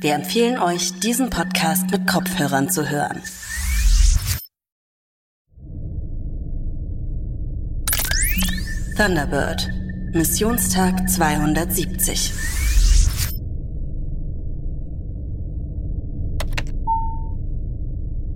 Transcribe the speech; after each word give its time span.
Wir 0.00 0.14
empfehlen 0.14 0.58
euch, 0.58 0.98
diesen 1.00 1.28
Podcast 1.28 1.90
mit 1.90 2.06
Kopfhörern 2.06 2.70
zu 2.70 2.88
hören. 2.88 3.22
Thunderbird, 8.96 9.68
Missionstag 10.12 11.08
270. 11.08 12.32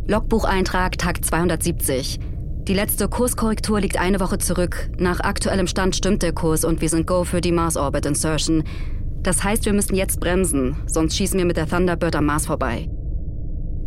Logbucheintrag 0.07 0.99
Tag 0.99 1.25
270. 1.25 2.21
Die 2.69 2.75
letzte 2.75 3.09
Kurskorrektur 3.09 3.81
liegt 3.81 3.99
eine 3.99 4.21
Woche 4.21 4.39
zurück. 4.39 4.91
Nach 4.99 5.21
aktuellem 5.21 5.67
Stand 5.67 5.97
stimmt 5.97 6.23
der 6.23 6.33
Kurs 6.33 6.65
und 6.65 6.81
wir 6.81 6.89
sind 6.89 7.07
Go 7.07 7.25
für 7.25 7.41
die 7.41 7.53
Mars 7.53 7.77
Orbit 7.77 8.07
Insertion. 8.07 8.65
Das 9.25 9.43
heißt, 9.43 9.65
wir 9.65 9.73
müssen 9.73 9.97
jetzt 9.97 10.21
bremsen, 10.21 10.77
sonst 10.87 11.17
schießen 11.17 11.39
wir 11.39 11.47
mit 11.47 11.57
der 11.57 11.67
Thunderbird 11.67 12.15
am 12.15 12.27
Mars 12.27 12.47
vorbei. 12.47 12.89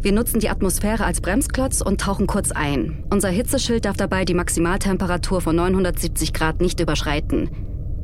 Wir 0.02 0.12
nutzen 0.12 0.40
die 0.40 0.50
Atmosphäre 0.50 1.06
als 1.06 1.22
Bremsklotz 1.22 1.82
und 1.82 2.02
tauchen 2.02 2.26
kurz 2.26 2.52
ein. 2.52 3.04
Unser 3.12 3.30
Hitzeschild 3.30 3.86
darf 3.86 3.98
dabei 3.98 4.26
die 4.26 4.34
Maximaltemperatur 4.34 5.42
von 5.42 5.56
970 5.56 6.34
Grad 6.34 6.60
nicht 6.60 6.80
überschreiten. 6.80 7.50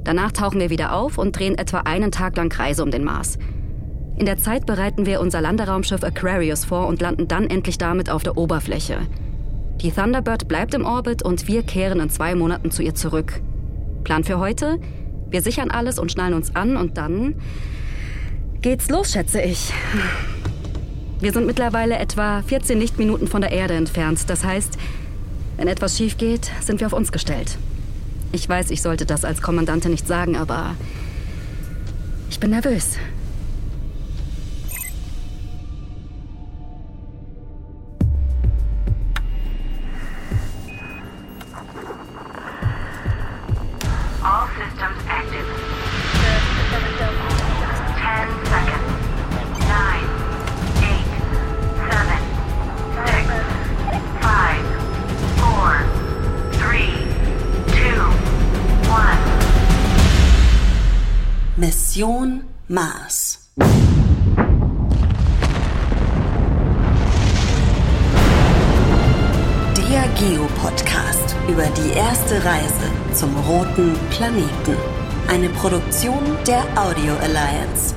Danach 0.03 0.31
tauchen 0.31 0.59
wir 0.59 0.69
wieder 0.69 0.93
auf 0.93 1.17
und 1.17 1.37
drehen 1.37 1.57
etwa 1.57 1.79
einen 1.79 2.11
Tag 2.11 2.37
lang 2.37 2.49
Kreise 2.49 2.83
um 2.83 2.91
den 2.91 3.03
Mars. 3.03 3.39
In 4.15 4.27
der 4.27 4.37
Zeit 4.37 4.67
bereiten 4.67 5.07
wir 5.07 5.19
unser 5.19 5.41
Landeraumschiff 5.41 6.03
Aquarius 6.03 6.65
vor 6.65 6.87
und 6.87 7.01
landen 7.01 7.27
dann 7.27 7.47
endlich 7.47 7.79
damit 7.79 8.11
auf 8.11 8.21
der 8.21 8.37
Oberfläche. 8.37 9.07
Die 9.81 9.91
Thunderbird 9.91 10.47
bleibt 10.47 10.75
im 10.75 10.85
Orbit 10.85 11.23
und 11.23 11.47
wir 11.47 11.63
kehren 11.63 11.99
in 11.99 12.11
zwei 12.11 12.35
Monaten 12.35 12.69
zu 12.69 12.83
ihr 12.83 12.93
zurück. 12.93 13.41
Plan 14.03 14.23
für 14.23 14.37
heute? 14.37 14.79
Wir 15.33 15.41
sichern 15.41 15.71
alles 15.71 15.97
und 15.97 16.11
schnallen 16.11 16.35
uns 16.35 16.55
an 16.55 16.77
und 16.77 16.95
dann 16.95 17.33
geht's 18.61 18.91
los, 18.91 19.13
schätze 19.13 19.41
ich. 19.41 19.73
Wir 21.21 21.33
sind 21.33 21.47
mittlerweile 21.47 21.97
etwa 21.97 22.43
14 22.43 22.79
Lichtminuten 22.79 23.27
von 23.27 23.41
der 23.41 23.51
Erde 23.51 23.73
entfernt. 23.73 24.29
Das 24.29 24.43
heißt, 24.43 24.77
wenn 25.57 25.67
etwas 25.67 25.97
schief 25.97 26.17
geht, 26.17 26.51
sind 26.61 26.81
wir 26.81 26.85
auf 26.85 26.93
uns 26.93 27.11
gestellt. 27.11 27.57
Ich 28.31 28.47
weiß, 28.47 28.69
ich 28.69 28.83
sollte 28.83 29.07
das 29.07 29.25
als 29.25 29.41
Kommandante 29.41 29.89
nicht 29.89 30.07
sagen, 30.07 30.35
aber 30.35 30.75
ich 32.29 32.39
bin 32.39 32.51
nervös. 32.51 32.99
Mission 61.93 62.43
Mars. 62.69 63.51
Der 69.77 70.07
Geo-Podcast 70.17 71.35
über 71.47 71.65
die 71.65 71.95
erste 71.95 72.43
Reise 72.43 72.73
zum 73.13 73.29
roten 73.47 73.93
Planeten. 74.09 74.75
Eine 75.27 75.49
Produktion 75.49 76.17
der 76.47 76.63
Audio 76.75 77.13
Alliance. 77.21 77.93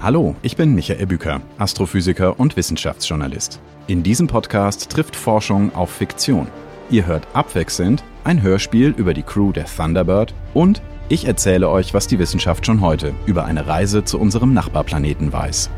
Hallo, 0.00 0.36
ich 0.42 0.56
bin 0.56 0.76
Michael 0.76 1.06
Büker, 1.06 1.40
Astrophysiker 1.58 2.38
und 2.38 2.56
Wissenschaftsjournalist. 2.56 3.60
In 3.88 4.04
diesem 4.04 4.28
Podcast 4.28 4.88
trifft 4.88 5.16
Forschung 5.16 5.74
auf 5.74 5.90
Fiktion. 5.90 6.46
Ihr 6.90 7.06
hört 7.06 7.26
abwechselnd 7.32 8.04
ein 8.22 8.42
Hörspiel 8.42 8.94
über 8.96 9.14
die 9.14 9.22
Crew 9.22 9.52
der 9.52 9.66
Thunderbird 9.66 10.34
und 10.52 10.82
ich 11.08 11.26
erzähle 11.26 11.68
euch, 11.68 11.94
was 11.94 12.06
die 12.06 12.18
Wissenschaft 12.18 12.66
schon 12.66 12.80
heute 12.80 13.14
über 13.26 13.44
eine 13.44 13.66
Reise 13.66 14.04
zu 14.04 14.18
unserem 14.18 14.52
Nachbarplaneten 14.54 15.32
weiß. 15.32 15.70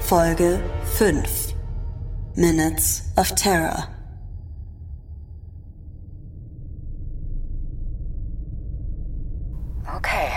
Folge 0.00 0.60
5. 0.96 1.54
Minutes 2.36 3.12
of 3.16 3.32
Terror. 3.34 3.88
Okay. 9.96 10.28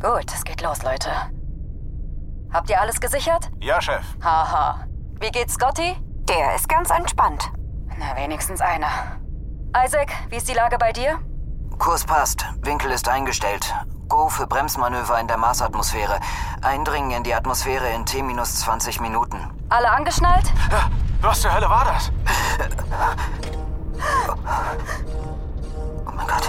Gut, 0.00 0.32
es 0.34 0.44
geht 0.44 0.62
los, 0.62 0.82
Leute. 0.82 1.10
Habt 2.50 2.70
ihr 2.70 2.80
alles 2.80 3.00
gesichert? 3.00 3.50
Ja, 3.60 3.80
Chef. 3.80 4.04
Haha. 4.22 4.86
Wie 5.20 5.30
geht's 5.30 5.54
Scotty? 5.54 5.96
Der 6.28 6.54
ist 6.56 6.68
ganz 6.68 6.90
entspannt. 6.90 7.50
Na, 7.98 8.16
wenigstens 8.16 8.60
einer. 8.60 9.18
Isaac, 9.84 10.10
wie 10.30 10.36
ist 10.36 10.48
die 10.48 10.54
Lage 10.54 10.78
bei 10.78 10.92
dir? 10.92 11.18
Kurs 11.78 12.04
passt. 12.04 12.44
Winkel 12.62 12.90
ist 12.90 13.08
eingestellt. 13.08 13.74
Go 14.08 14.28
für 14.28 14.46
Bremsmanöver 14.46 15.18
in 15.20 15.28
der 15.28 15.36
Marsatmosphäre. 15.36 16.18
Eindringen 16.62 17.12
in 17.12 17.22
die 17.22 17.34
Atmosphäre 17.34 17.88
in 17.90 18.04
T-20 18.04 19.00
Minuten. 19.00 19.38
Alle 19.68 19.90
angeschnallt? 19.90 20.52
Was 21.20 21.40
zur 21.40 21.54
Hölle 21.54 21.68
war 21.68 21.84
das? 21.84 22.10
Oh 26.06 26.10
mein 26.14 26.26
Gott. 26.26 26.48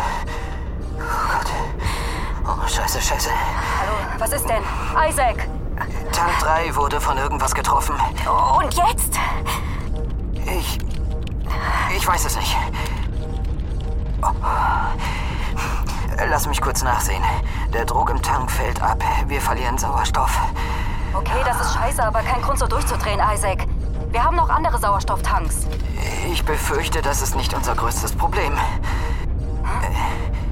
Oh 0.97 1.31
Gott. 1.31 1.51
Oh, 2.46 2.67
scheiße, 2.67 3.01
scheiße. 3.01 3.29
Hallo, 3.29 3.94
was 4.17 4.31
ist 4.31 4.47
denn? 4.50 4.63
Isaac! 5.07 5.47
Tank 6.11 6.40
3 6.40 6.75
wurde 6.75 7.00
von 7.00 7.17
irgendwas 7.17 7.53
getroffen. 7.53 7.96
Und 8.57 8.73
jetzt? 8.73 9.19
Ich... 10.46 10.79
Ich 11.96 12.07
weiß 12.07 12.25
es 12.25 12.35
nicht. 12.35 12.56
Lass 16.40 16.48
mich 16.48 16.62
kurz 16.62 16.84
nachsehen. 16.84 17.22
Der 17.74 17.84
Druck 17.84 18.10
im 18.10 18.22
Tank 18.22 18.50
fällt 18.50 18.82
ab. 18.82 19.04
Wir 19.28 19.42
verlieren 19.42 19.78
Sauerstoff. 19.78 20.40
Okay, 21.14 21.42
das 21.44 21.60
ist 21.60 21.74
scheiße, 21.74 22.02
aber 22.02 22.22
kein 22.22 22.42
Grund 22.42 22.58
so 22.58 22.66
durchzudrehen, 22.66 23.20
Isaac. 23.20 23.68
Wir 24.10 24.24
haben 24.24 24.38
noch 24.38 24.48
andere 24.48 24.80
Sauerstofftanks. 24.80 25.68
Ich 26.32 26.46
befürchte, 26.46 27.02
das 27.02 27.22
ist 27.22 27.36
nicht 27.36 27.54
unser 27.54 27.76
größtes 27.76 28.14
Problem. 28.14 28.54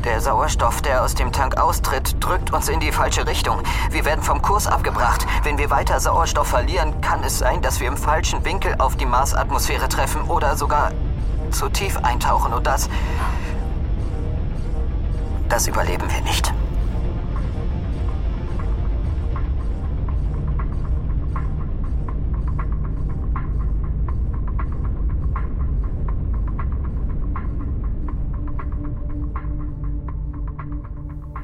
Der 0.03 0.20
Sauerstoff, 0.20 0.81
der 0.81 1.06
aus 1.06 1.16
dem 1.16 1.31
Tank 1.31 1.58
austritt, 1.58 2.18
drückt 2.19 2.52
uns 2.52 2.68
in 2.68 2.81
die 2.81 2.92
falsche 2.92 3.25
Richtung. 3.25 3.62
Wir 3.90 4.04
werden 4.04 4.24
vom 4.25 4.42
Kurs 4.42 4.68
abgebracht. 4.68 5.25
Wenn 5.44 5.58
wir 5.58 5.69
weiter 5.69 6.02
Sauerstoff 6.02 6.48
verlieren, 6.48 7.00
kann 7.00 7.24
es 7.24 7.40
sein, 7.40 7.62
dass 7.62 7.80
wir 7.80 7.88
im 7.88 7.96
falschen 7.96 8.44
Winkel 8.44 8.75
auf 8.80 8.98
die 8.98 9.06
Marsatmosphäre 9.06 9.88
treffen 9.88 10.24
oder 10.24 10.58
sogar 10.58 10.92
zu 11.52 11.69
tief 11.69 11.96
eintauchen. 11.96 12.52
Und 12.52 12.68
das. 12.68 12.90
Das 15.50 15.68
überleben 15.68 16.03
wir 16.09 16.22
nicht. 16.22 16.53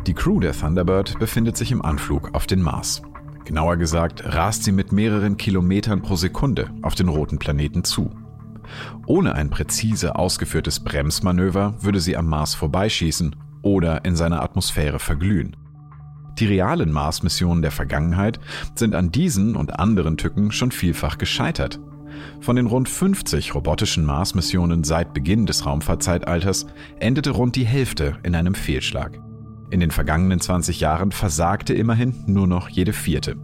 Die 0.05 0.13
Crew 0.13 0.41
der 0.41 0.51
Thunderbird 0.51 1.17
befindet 1.17 1.55
sich 1.55 1.71
im 1.71 1.81
Anflug 1.81 2.35
auf 2.35 2.45
den 2.45 2.61
Mars. 2.61 3.01
Genauer 3.45 3.77
gesagt 3.77 4.23
rast 4.25 4.63
sie 4.63 4.73
mit 4.73 4.91
mehreren 4.91 5.37
Kilometern 5.37 6.01
pro 6.01 6.17
Sekunde 6.17 6.69
auf 6.81 6.93
den 6.93 7.07
roten 7.07 7.39
Planeten 7.39 7.85
zu. 7.85 8.11
Ohne 9.05 9.35
ein 9.35 9.49
präzise 9.49 10.15
ausgeführtes 10.15 10.81
Bremsmanöver 10.81 11.75
würde 11.81 12.01
sie 12.01 12.17
am 12.17 12.27
Mars 12.27 12.53
vorbeischießen 12.53 13.35
oder 13.63 14.05
in 14.05 14.15
seiner 14.15 14.43
Atmosphäre 14.43 14.99
verglühen. 14.99 15.55
Die 16.37 16.45
realen 16.45 16.91
Mars-Missionen 16.91 17.61
der 17.61 17.71
Vergangenheit 17.71 18.39
sind 18.75 18.95
an 18.95 19.11
diesen 19.11 19.55
und 19.55 19.79
anderen 19.79 20.17
Tücken 20.17 20.51
schon 20.51 20.71
vielfach 20.71 21.17
gescheitert. 21.17 21.79
Von 22.39 22.55
den 22.55 22.67
rund 22.67 22.89
50 22.89 23.55
robotischen 23.55 24.05
Mars-Missionen 24.05 24.83
seit 24.83 25.13
Beginn 25.13 25.45
des 25.45 25.65
Raumfahrtzeitalters 25.65 26.67
endete 26.99 27.31
rund 27.31 27.55
die 27.55 27.65
Hälfte 27.65 28.17
in 28.23 28.35
einem 28.35 28.55
Fehlschlag. 28.55 29.19
In 29.69 29.79
den 29.79 29.91
vergangenen 29.91 30.39
20 30.39 30.79
Jahren 30.79 31.11
versagte 31.11 31.73
immerhin 31.73 32.13
nur 32.27 32.47
noch 32.47 32.69
jede 32.69 32.93
vierte. 32.93 33.37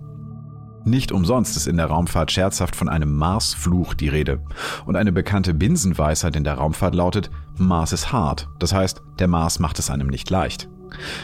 Nicht 0.86 1.12
umsonst 1.12 1.58
ist 1.58 1.68
in 1.68 1.78
der 1.78 1.88
Raumfahrt 1.88 2.31
scherzhaft 2.31 2.76
von 2.76 2.90
einem 2.90 3.16
Marsfluch 3.16 3.94
die 3.94 4.08
Rede. 4.08 4.40
Und 4.86 4.96
eine 4.96 5.12
bekannte 5.12 5.54
Binsenweisheit 5.54 6.36
in 6.36 6.44
der 6.44 6.56
Raumfahrt 6.56 6.96
lautet, 6.96 7.30
Mars 7.58 7.92
ist 7.94 8.12
hart. 8.12 8.48
Das 8.60 8.74
heißt, 8.74 9.02
der 9.20 9.28
Mars 9.28 9.60
macht 9.60 9.80
es 9.80 9.90
einem 9.90 10.08
nicht 10.08 10.30
leicht. 10.30 10.70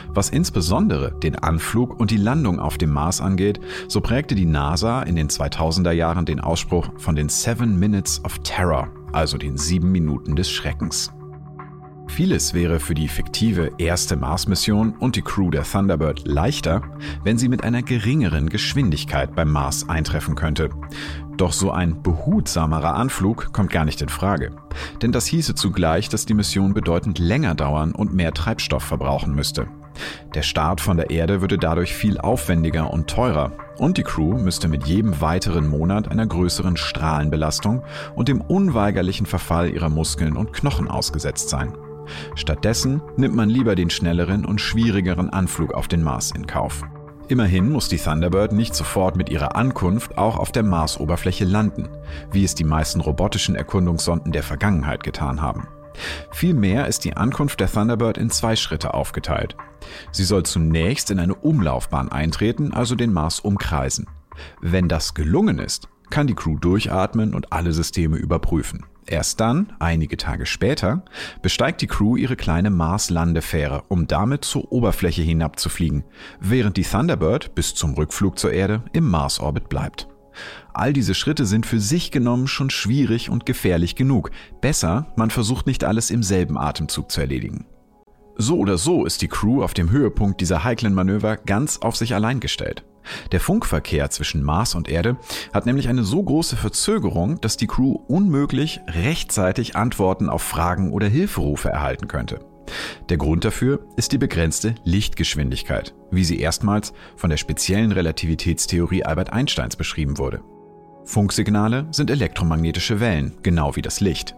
Was 0.09 0.29
insbesondere 0.29 1.11
den 1.11 1.37
Anflug 1.37 1.99
und 1.99 2.11
die 2.11 2.17
Landung 2.17 2.59
auf 2.59 2.77
dem 2.77 2.91
Mars 2.91 3.21
angeht, 3.21 3.59
so 3.87 4.01
prägte 4.01 4.35
die 4.35 4.45
NASA 4.45 5.01
in 5.03 5.15
den 5.15 5.29
2000er 5.29 5.91
Jahren 5.91 6.25
den 6.25 6.39
Ausspruch 6.39 6.89
von 6.97 7.15
den 7.15 7.29
Seven 7.29 7.79
Minutes 7.79 8.23
of 8.23 8.39
Terror, 8.39 8.89
also 9.11 9.37
den 9.37 9.57
sieben 9.57 9.91
Minuten 9.91 10.35
des 10.35 10.51
Schreckens. 10.51 11.11
Vieles 12.07 12.53
wäre 12.53 12.79
für 12.79 12.93
die 12.93 13.07
fiktive 13.07 13.71
erste 13.77 14.15
Mars-Mission 14.15 14.95
und 14.99 15.15
die 15.15 15.21
Crew 15.21 15.49
der 15.49 15.63
Thunderbird 15.63 16.25
leichter, 16.25 16.81
wenn 17.23 17.37
sie 17.37 17.49
mit 17.49 17.63
einer 17.63 17.81
geringeren 17.81 18.49
Geschwindigkeit 18.49 19.35
beim 19.35 19.51
Mars 19.51 19.89
eintreffen 19.89 20.35
könnte. 20.35 20.69
Doch 21.35 21.51
so 21.51 21.71
ein 21.71 22.01
behutsamerer 22.01 22.95
Anflug 22.95 23.51
kommt 23.51 23.71
gar 23.71 23.83
nicht 23.83 24.01
in 24.01 24.07
Frage. 24.09 24.51
Denn 25.01 25.11
das 25.11 25.25
hieße 25.25 25.55
zugleich, 25.55 26.07
dass 26.07 26.25
die 26.25 26.33
Mission 26.33 26.73
bedeutend 26.73 27.19
länger 27.19 27.55
dauern 27.55 27.91
und 27.91 28.13
mehr 28.13 28.33
Treibstoff 28.33 28.83
verbrauchen 28.83 29.35
müsste. 29.35 29.67
Der 30.33 30.43
Start 30.43 30.81
von 30.81 30.97
der 30.97 31.09
Erde 31.09 31.41
würde 31.41 31.57
dadurch 31.57 31.93
viel 31.93 32.17
aufwendiger 32.17 32.91
und 32.91 33.09
teurer 33.09 33.51
und 33.77 33.97
die 33.97 34.03
Crew 34.03 34.37
müsste 34.37 34.67
mit 34.67 34.85
jedem 34.87 35.19
weiteren 35.21 35.67
Monat 35.67 36.09
einer 36.09 36.25
größeren 36.25 36.77
Strahlenbelastung 36.77 37.83
und 38.15 38.27
dem 38.27 38.41
unweigerlichen 38.41 39.25
Verfall 39.25 39.69
ihrer 39.73 39.89
Muskeln 39.89 40.37
und 40.37 40.53
Knochen 40.53 40.89
ausgesetzt 40.89 41.49
sein. 41.49 41.73
Stattdessen 42.35 43.01
nimmt 43.17 43.35
man 43.35 43.49
lieber 43.49 43.75
den 43.75 43.89
schnelleren 43.89 44.45
und 44.45 44.61
schwierigeren 44.61 45.29
Anflug 45.29 45.73
auf 45.73 45.87
den 45.87 46.03
Mars 46.03 46.31
in 46.31 46.47
Kauf. 46.47 46.83
Immerhin 47.27 47.71
muss 47.71 47.89
die 47.89 47.97
Thunderbird 47.97 48.51
nicht 48.51 48.75
sofort 48.75 49.15
mit 49.15 49.29
ihrer 49.29 49.55
Ankunft 49.55 50.17
auch 50.17 50.37
auf 50.37 50.51
der 50.51 50.61
Marsoberfläche 50.61 51.45
landen, 51.45 51.89
wie 52.31 52.43
es 52.43 52.53
die 52.53 52.63
meisten 52.63 53.01
robotischen 53.01 53.55
Erkundungssonden 53.55 54.31
der 54.31 54.43
Vergangenheit 54.43 55.03
getan 55.03 55.41
haben. 55.41 55.67
Vielmehr 56.31 56.87
ist 56.87 57.03
die 57.03 57.17
Ankunft 57.17 57.59
der 57.59 57.71
Thunderbird 57.71 58.17
in 58.17 58.29
zwei 58.29 58.55
Schritte 58.55 58.93
aufgeteilt. 58.93 59.55
Sie 60.11 60.23
soll 60.23 60.43
zunächst 60.43 61.09
in 61.09 61.19
eine 61.19 61.35
Umlaufbahn 61.35 62.09
eintreten, 62.09 62.73
also 62.73 62.95
den 62.95 63.13
Mars 63.13 63.39
umkreisen. 63.39 64.07
Wenn 64.61 64.87
das 64.87 65.13
gelungen 65.13 65.59
ist, 65.59 65.87
kann 66.09 66.27
die 66.27 66.35
Crew 66.35 66.57
durchatmen 66.59 67.33
und 67.33 67.51
alle 67.51 67.71
Systeme 67.71 68.17
überprüfen. 68.17 68.85
Erst 69.07 69.39
dann, 69.39 69.73
einige 69.79 70.17
Tage 70.17 70.47
später, 70.47 71.03
besteigt 71.41 71.81
die 71.81 71.87
Crew 71.87 72.17
ihre 72.17 72.35
kleine 72.35 72.71
Mars-Landefähre, 72.71 73.83
um 73.87 74.07
damit 74.07 74.45
zur 74.45 74.71
Oberfläche 74.71 75.21
hinabzufliegen, 75.21 76.03
während 76.39 76.77
die 76.77 76.83
Thunderbird 76.83 77.53
bis 77.53 77.75
zum 77.75 77.93
Rückflug 77.93 78.39
zur 78.39 78.51
Erde 78.51 78.81
im 78.93 79.07
Mars-Orbit 79.07 79.69
bleibt. 79.69 80.07
All 80.73 80.91
diese 80.91 81.13
Schritte 81.13 81.45
sind 81.45 81.65
für 81.65 81.79
sich 81.79 82.11
genommen 82.11 82.47
schon 82.47 82.69
schwierig 82.69 83.29
und 83.29 83.45
gefährlich 83.45 83.95
genug. 83.95 84.31
Besser, 84.59 85.13
man 85.15 85.29
versucht 85.29 85.67
nicht 85.67 85.83
alles 85.83 86.09
im 86.09 86.23
selben 86.23 86.57
Atemzug 86.57 87.11
zu 87.11 87.21
erledigen. 87.21 87.65
So 88.37 88.57
oder 88.57 88.77
so 88.77 89.05
ist 89.05 89.21
die 89.21 89.29
Crew 89.29 89.63
auf 89.63 89.73
dem 89.73 89.91
Höhepunkt 89.91 90.41
dieser 90.41 90.63
heiklen 90.63 90.93
Manöver 90.93 91.37
ganz 91.37 91.77
auf 91.77 91.95
sich 91.95 92.13
allein 92.15 92.41
gestellt. 92.41 92.83
Der 93.31 93.39
Funkverkehr 93.39 94.09
zwischen 94.09 94.43
Mars 94.43 94.75
und 94.75 94.89
Erde 94.89 95.17
hat 95.53 95.65
nämlich 95.65 95.87
eine 95.87 96.03
so 96.03 96.21
große 96.21 96.55
Verzögerung, 96.55 97.39
dass 97.41 97.57
die 97.57 97.67
Crew 97.67 97.99
unmöglich 98.07 98.81
rechtzeitig 98.87 99.75
Antworten 99.75 100.29
auf 100.29 100.41
Fragen 100.41 100.91
oder 100.91 101.07
Hilferufe 101.07 101.69
erhalten 101.69 102.07
könnte. 102.07 102.39
Der 103.09 103.17
Grund 103.17 103.45
dafür 103.45 103.85
ist 103.95 104.11
die 104.11 104.17
begrenzte 104.17 104.75
Lichtgeschwindigkeit, 104.83 105.93
wie 106.11 106.23
sie 106.23 106.39
erstmals 106.39 106.93
von 107.15 107.29
der 107.29 107.37
speziellen 107.37 107.91
Relativitätstheorie 107.91 109.03
Albert 109.03 109.31
Einsteins 109.31 109.75
beschrieben 109.75 110.17
wurde. 110.17 110.41
Funksignale 111.03 111.87
sind 111.91 112.09
elektromagnetische 112.09 112.99
Wellen, 112.99 113.37
genau 113.43 113.75
wie 113.75 113.83
das 113.83 113.99
Licht. 113.99 114.35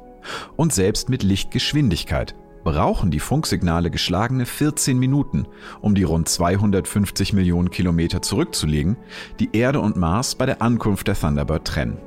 Und 0.58 0.74
selbst 0.74 1.08
mit 1.08 1.24
Lichtgeschwindigkeit 1.24 2.36
brauchen 2.68 3.12
die 3.12 3.22
Funksignale 3.22 3.90
geschlagene 3.90 4.46
14 4.46 5.00
Minuten, 5.00 5.48
um 5.80 5.96
die 5.96 6.04
rund 6.04 6.28
250 6.28 7.32
Millionen 7.32 7.72
Kilometer 7.72 8.22
zurückzulegen, 8.22 8.98
die 9.40 9.48
Erde 9.54 9.80
und 9.80 9.96
Mars 9.96 10.36
bei 10.36 10.46
der 10.46 10.62
Ankunft 10.62 11.08
der 11.08 11.18
Thunderbird 11.18 11.64
trennen. 11.64 11.98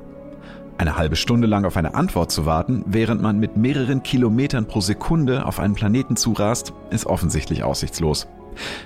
Eine 0.77 0.97
halbe 0.97 1.15
Stunde 1.15 1.47
lang 1.47 1.65
auf 1.65 1.77
eine 1.77 1.95
Antwort 1.95 2.31
zu 2.31 2.45
warten, 2.45 2.83
während 2.85 3.23
man 3.23 3.39
mit 3.39 3.57
mehreren 3.57 4.03
Kilometern 4.03 4.67
pro 4.67 4.81
Sekunde 4.81 5.47
auf 5.47 5.59
einen 5.59 5.73
Planeten 5.73 6.15
zurast, 6.15 6.73
ist 6.91 7.07
offensichtlich 7.07 7.63
aussichtslos. 7.63 8.27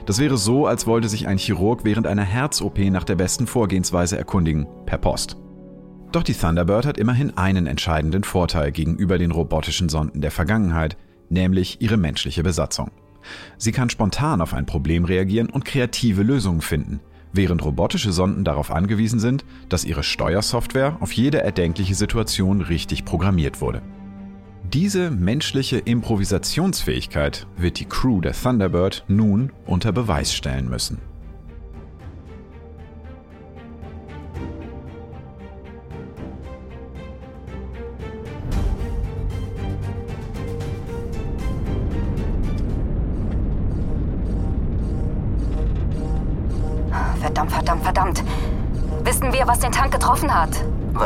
Das 0.06 0.20
wäre 0.20 0.38
so, 0.38 0.68
als 0.68 0.88
wollte 0.88 1.10
sich 1.10 1.28
ein 1.28 1.38
Chirurg 1.38 1.84
während 1.84 2.08
einer 2.08 2.24
Herz-OP 2.24 2.80
nach 2.90 3.04
der 3.04 3.16
besten 3.16 3.48
Vorgehensweise 3.48 4.18
erkundigen, 4.18 4.66
per 4.86 4.98
Post. 4.98 5.36
Doch 6.14 6.24
die 6.24 6.36
Thunderbird 6.36 6.86
hat 6.86 6.98
immerhin 6.98 7.36
einen 7.38 7.68
entscheidenden 7.68 8.24
Vorteil 8.24 8.72
gegenüber 8.72 9.18
den 9.18 9.32
robotischen 9.32 9.90
Sonden 9.90 10.22
der 10.22 10.32
Vergangenheit, 10.32 10.96
nämlich 11.30 11.82
ihre 11.82 11.98
menschliche 11.98 12.44
Besatzung. 12.44 12.92
Sie 13.58 13.72
kann 13.72 13.90
spontan 13.90 14.42
auf 14.42 14.54
ein 14.54 14.66
Problem 14.66 15.06
reagieren 15.06 15.50
und 15.50 15.66
kreative 15.66 16.24
Lösungen 16.24 16.62
finden, 16.62 17.00
während 17.34 17.64
robotische 17.64 18.12
Sonden 18.12 18.44
darauf 18.44 18.72
angewiesen 18.72 19.20
sind, 19.20 19.46
dass 19.70 19.86
ihre 19.86 20.04
Steuersoftware 20.04 20.98
auf 21.00 21.12
jede 21.12 21.42
erdenkliche 21.42 21.96
Situation 21.96 22.62
richtig 22.62 23.06
programmiert 23.06 23.62
wurde. 23.62 23.82
Diese 24.74 25.12
menschliche 25.12 25.78
Improvisationsfähigkeit 25.78 27.46
wird 27.56 27.80
die 27.80 27.86
Crew 27.86 28.22
der 28.22 28.34
Thunderbird 28.34 29.06
nun 29.08 29.52
unter 29.66 29.92
Beweis 29.92 30.34
stellen 30.34 30.70
müssen. 30.70 31.00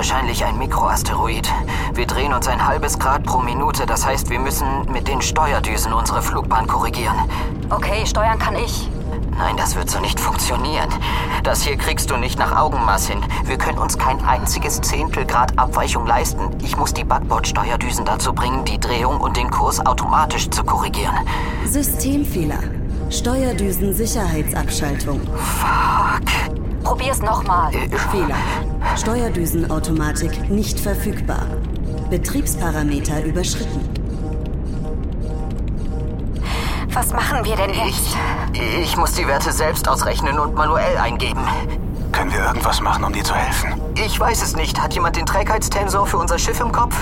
Wahrscheinlich 0.09 0.43
ein 0.43 0.57
Mikroasteroid. 0.57 1.47
Wir 1.93 2.07
drehen 2.07 2.33
uns 2.33 2.47
ein 2.47 2.65
halbes 2.65 2.97
Grad 2.97 3.23
pro 3.25 3.41
Minute, 3.41 3.85
das 3.85 4.07
heißt, 4.07 4.31
wir 4.31 4.39
müssen 4.39 4.91
mit 4.91 5.07
den 5.07 5.21
Steuerdüsen 5.21 5.93
unsere 5.93 6.23
Flugbahn 6.23 6.65
korrigieren. 6.65 7.15
Okay, 7.69 8.07
steuern 8.07 8.39
kann 8.39 8.55
ich. 8.55 8.89
Nein, 9.37 9.55
das 9.55 9.75
wird 9.75 9.87
so 9.87 9.99
nicht 9.99 10.19
funktionieren. 10.19 10.89
Das 11.43 11.61
hier 11.61 11.77
kriegst 11.77 12.09
du 12.09 12.17
nicht 12.17 12.39
nach 12.39 12.57
Augenmaß 12.57 13.07
hin. 13.07 13.23
Wir 13.43 13.59
können 13.59 13.77
uns 13.77 13.99
kein 13.99 14.19
einziges 14.25 14.81
Zehntelgrad 14.81 15.59
Abweichung 15.59 16.07
leisten. 16.07 16.57
Ich 16.63 16.75
muss 16.75 16.91
die 16.91 17.03
Backbordsteuerdüsen 17.03 18.03
dazu 18.03 18.33
bringen, 18.33 18.65
die 18.65 18.79
Drehung 18.79 19.21
und 19.21 19.37
den 19.37 19.51
Kurs 19.51 19.79
automatisch 19.85 20.49
zu 20.49 20.63
korrigieren. 20.63 21.19
Systemfehler. 21.65 22.57
Steuerdüsen-Sicherheitsabschaltung. 23.11 25.21
Fuck. 25.35 26.23
Probier's 26.83 27.21
nochmal. 27.21 27.71
Fehler. 28.11 28.37
Steuerdüsenautomatik 28.97 30.49
nicht 30.49 30.79
verfügbar. 30.79 31.45
Betriebsparameter 32.09 33.23
überschritten. 33.23 33.87
Was 36.91 37.13
machen 37.13 37.45
wir 37.45 37.55
denn 37.55 37.69
jetzt? 37.69 38.17
Ich 38.81 38.97
muss 38.97 39.13
die 39.13 39.27
Werte 39.27 39.51
selbst 39.51 39.87
ausrechnen 39.87 40.39
und 40.39 40.55
manuell 40.55 40.97
eingeben. 40.97 41.41
Können 42.11 42.33
wir 42.33 42.43
irgendwas 42.43 42.81
machen, 42.81 43.03
um 43.03 43.13
dir 43.13 43.23
zu 43.23 43.35
helfen? 43.35 43.79
Ich 44.03 44.19
weiß 44.19 44.41
es 44.41 44.55
nicht. 44.55 44.81
Hat 44.81 44.93
jemand 44.93 45.15
den 45.15 45.25
Trägheitstensor 45.25 46.07
für 46.07 46.17
unser 46.17 46.39
Schiff 46.39 46.59
im 46.59 46.71
Kopf? 46.71 46.95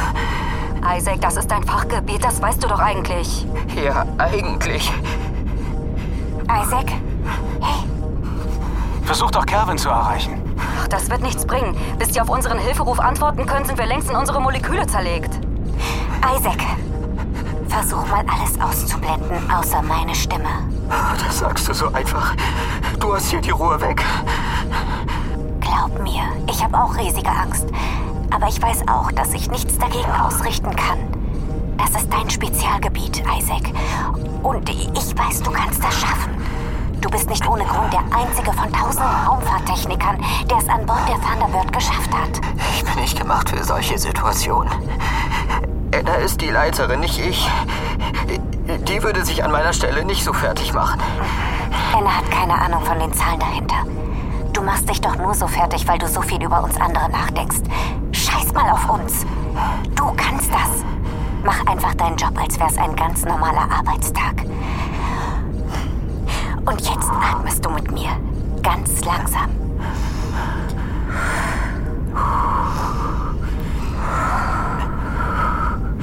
Isaac, 0.96 1.22
das 1.22 1.38
ist 1.38 1.50
dein 1.50 1.64
Fachgebiet, 1.64 2.24
das 2.24 2.42
weißt 2.42 2.64
du 2.64 2.68
doch 2.68 2.80
eigentlich. 2.80 3.46
Ja, 3.76 4.06
eigentlich. 4.18 4.92
Isaac? 6.44 6.92
Versuch 9.04 9.32
doch 9.32 9.46
Calvin 9.46 9.78
zu 9.78 9.90
erreichen. 9.90 10.47
Ach, 10.58 10.88
das 10.88 11.10
wird 11.10 11.22
nichts 11.22 11.46
bringen. 11.46 11.76
Bis 11.98 12.10
die 12.10 12.22
auf 12.22 12.30
unseren 12.30 12.58
Hilferuf 12.58 13.00
antworten 13.00 13.46
können, 13.46 13.66
sind 13.66 13.78
wir 13.78 13.86
längst 13.86 14.10
in 14.10 14.16
unsere 14.16 14.42
Moleküle 14.42 14.88
zerlegt. 14.88 15.40
Isaac, 16.36 16.64
versuch 17.68 18.08
mal 18.08 18.26
alles 18.28 18.60
auszublenden, 18.60 19.52
außer 19.52 19.82
meine 19.82 20.16
Stimme. 20.16 20.50
Das 21.26 21.40
sagst 21.40 21.68
du 21.68 21.74
so 21.74 21.92
einfach. 21.94 22.36
Du 23.00 23.14
hast 23.14 23.30
hier 23.30 23.42
die 23.42 23.52
Ruhe 23.52 23.80
weg. 23.82 24.04
Glaub 25.60 26.02
mir, 26.02 26.24
ich 26.50 26.64
habe 26.64 26.78
auch 26.78 26.96
riesige 26.98 27.30
Angst. 27.30 27.68
Aber 28.32 28.48
ich 28.48 28.62
weiß 28.62 28.88
auch, 28.88 29.12
dass 29.12 29.34
ich 29.34 29.50
nichts 29.50 29.78
dagegen 29.78 30.12
ausrichten 30.12 30.76
kann. 30.76 31.00
Das 31.78 32.02
ist 32.02 32.12
dein 32.12 32.30
Spezialgebiet, 32.30 33.24
Isaac. 33.38 33.72
Und 34.44 34.70
ich 34.70 35.18
weiß, 35.18 35.42
du 35.44 35.52
kannst 35.52 35.84
das 35.84 36.00
schaffen. 36.00 36.32
Du 37.02 37.10
bist 37.10 37.30
nicht 37.30 37.48
ohne 37.48 37.64
Grund 37.64 37.94
der 37.94 38.02
einzige 38.16 38.52
von 38.54 38.72
tausenden 38.72 39.10
Raumfahrttechnikern, 39.28 40.18
der 40.50 40.58
es 40.58 40.68
an 40.68 40.86
Bord 40.86 41.08
der 41.08 41.20
Thunderbird 41.22 41.72
geschafft 41.72 42.12
hat. 42.12 42.42
Ich 42.76 42.84
bin 42.84 43.02
nicht 43.02 43.20
gemacht 43.20 43.50
für 43.50 43.64
solche 43.64 43.98
Situationen. 43.98 44.72
Anna 45.94 46.16
ist 46.16 46.42
die 46.42 46.50
Leiterin, 46.50 47.00
nicht 47.00 47.20
ich. 47.20 47.50
Die 48.88 49.04
würde 49.04 49.24
sich 49.24 49.44
an 49.44 49.52
meiner 49.52 49.74
Stelle 49.74 50.04
nicht 50.06 50.24
so 50.24 50.34
fertig 50.34 50.74
machen. 50.74 51.00
Anna 51.96 52.18
hat 52.18 52.30
keine 52.32 52.54
Ahnung 52.56 52.84
von 52.84 53.00
den 53.00 53.14
Zahlen 53.14 53.40
dahinter. 53.40 53.78
Du 54.54 54.62
machst 54.62 54.90
dich 54.90 55.00
doch 55.00 55.16
nur 55.18 55.34
so 55.34 55.48
fertig, 55.48 55.88
weil 55.88 56.00
du 56.00 56.08
so 56.08 56.22
viel 56.22 56.44
über 56.44 56.64
uns 56.64 56.80
andere 56.82 57.10
nachdenkst. 57.10 57.62
Scheiß 58.12 58.54
mal 58.54 58.70
auf 58.72 58.90
uns. 58.90 59.26
Du 59.96 60.12
kannst 60.18 60.52
das. 60.52 60.84
Mach 61.44 61.66
einfach 61.66 61.94
deinen 61.94 62.18
Job, 62.18 62.38
als 62.42 62.60
wär's 62.60 62.78
ein 62.78 62.96
ganz 62.96 63.24
normaler 63.24 63.70
Arbeitstag. 63.72 64.44
Und 66.68 66.82
jetzt 66.82 67.10
atmest 67.10 67.64
du 67.64 67.70
mit 67.70 67.90
mir. 67.92 68.10
Ganz 68.62 69.04
langsam. 69.06 69.50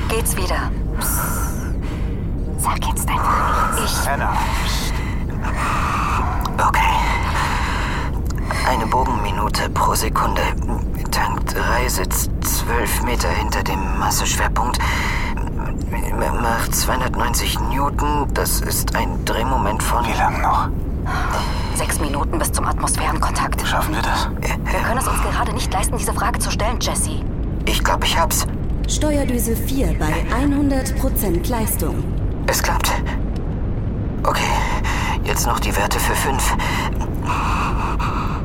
Geht's 0.09 0.35
wieder? 0.37 0.71
Sag 2.59 2.87
jetzt 2.87 3.07
einfach 3.09 3.75
nichts. 3.75 4.01
Ich. 4.01 4.09
Hannah, 4.09 4.37
Okay. 6.67 6.81
Eine 8.67 8.87
Bogenminute 8.87 9.69
pro 9.71 9.95
Sekunde. 9.95 10.41
Tank 11.11 11.47
3 11.47 11.89
sitzt 11.89 12.31
12 12.43 13.03
Meter 13.03 13.29
hinter 13.29 13.63
dem 13.63 13.99
Masseschwerpunkt. 13.99 14.79
Macht 15.95 16.75
290 16.75 17.59
Newton. 17.71 18.27
Das 18.35 18.61
ist 18.61 18.95
ein 18.97 19.25
Drehmoment 19.25 19.83
von. 19.83 20.05
wie 20.07 20.13
lang 20.19 20.43
noch? 20.43 20.69
Sechs 21.75 22.01
Minuten 22.01 22.39
bis 22.39 22.53
zum 22.53 22.67
Atmosphärenkontakt. 22.67 23.67
Schaffen 23.67 23.95
wir 23.95 24.03
das? 24.03 24.29
Wir 24.41 24.81
können 24.81 24.99
es 24.99 25.07
uns 25.09 25.23
gerade 25.23 25.53
nicht 25.53 25.73
leisten, 25.73 25.97
diese 25.97 26.13
Frage 26.13 26.39
zu 26.39 26.51
stellen, 26.51 26.79
Jesse. 26.81 27.23
Ich 27.67 27.83
glaube, 27.83 28.05
ich 28.07 28.19
hab's. 28.19 28.47
Steuerdüse 28.89 29.57
4 29.57 29.99
bei 29.99 30.27
100% 30.35 31.49
Leistung. 31.49 32.03
Es 32.47 32.63
klappt. 32.63 32.91
Okay, 34.23 34.43
jetzt 35.25 35.47
noch 35.47 35.61
die 35.61 35.75
Werte 35.77 35.99
für 36.01 36.15
5. 36.15 36.57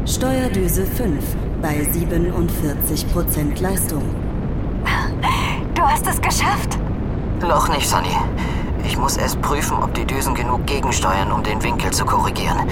Steuerdüse 0.05 0.85
5 0.85 1.23
bei 1.61 1.81
47% 1.81 3.61
Leistung. 3.61 4.03
Du 5.75 5.81
hast 5.81 6.07
es 6.07 6.21
geschafft. 6.21 6.77
Noch 7.41 7.69
nicht, 7.69 7.89
Sonny. 7.89 8.15
Ich 8.83 8.97
muss 8.97 9.17
erst 9.17 9.41
prüfen, 9.41 9.81
ob 9.81 9.93
die 9.93 10.05
Düsen 10.05 10.35
genug 10.35 10.65
gegensteuern, 10.65 11.31
um 11.31 11.43
den 11.43 11.63
Winkel 11.63 11.91
zu 11.91 12.05
korrigieren. 12.05 12.69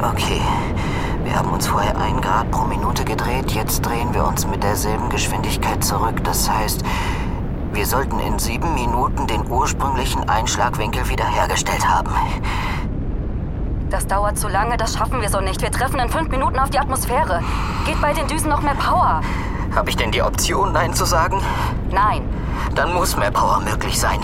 Okay. 0.00 0.40
Wir 1.24 1.36
haben 1.36 1.50
uns 1.50 1.66
vorher 1.66 1.96
ein 1.98 2.20
Grad 2.20 2.50
pro 2.50 2.64
Minute 2.64 3.04
gedreht, 3.04 3.50
jetzt 3.52 3.80
drehen 3.80 4.12
wir 4.12 4.26
uns 4.26 4.46
mit 4.46 4.62
derselben 4.62 5.08
Geschwindigkeit 5.08 5.82
zurück. 5.82 6.22
Das 6.22 6.50
heißt, 6.50 6.82
wir 7.72 7.86
sollten 7.86 8.18
in 8.20 8.38
sieben 8.38 8.74
Minuten 8.74 9.26
den 9.26 9.50
ursprünglichen 9.50 10.28
Einschlagwinkel 10.28 11.08
wiederhergestellt 11.08 11.88
haben. 11.88 12.12
Das 13.90 14.06
dauert 14.06 14.38
zu 14.38 14.48
lange, 14.48 14.76
das 14.76 14.96
schaffen 14.96 15.20
wir 15.20 15.28
so 15.28 15.40
nicht. 15.40 15.62
Wir 15.62 15.70
treffen 15.70 15.98
in 15.98 16.08
fünf 16.08 16.28
Minuten 16.28 16.58
auf 16.58 16.70
die 16.70 16.78
Atmosphäre. 16.78 17.42
Geht 17.86 18.00
bei 18.00 18.12
den 18.12 18.26
Düsen 18.26 18.50
noch 18.50 18.60
mehr 18.60 18.74
Power? 18.74 19.22
Habe 19.74 19.90
ich 19.90 19.96
denn 19.96 20.12
die 20.12 20.22
Option, 20.22 20.72
Nein 20.72 20.94
zu 20.94 21.04
sagen? 21.04 21.40
Nein. 21.90 22.22
Dann 22.74 22.94
muss 22.94 23.16
mehr 23.16 23.30
Power 23.30 23.60
möglich 23.60 23.98
sein. 23.98 24.20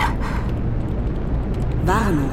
Warnung. 1.85 2.29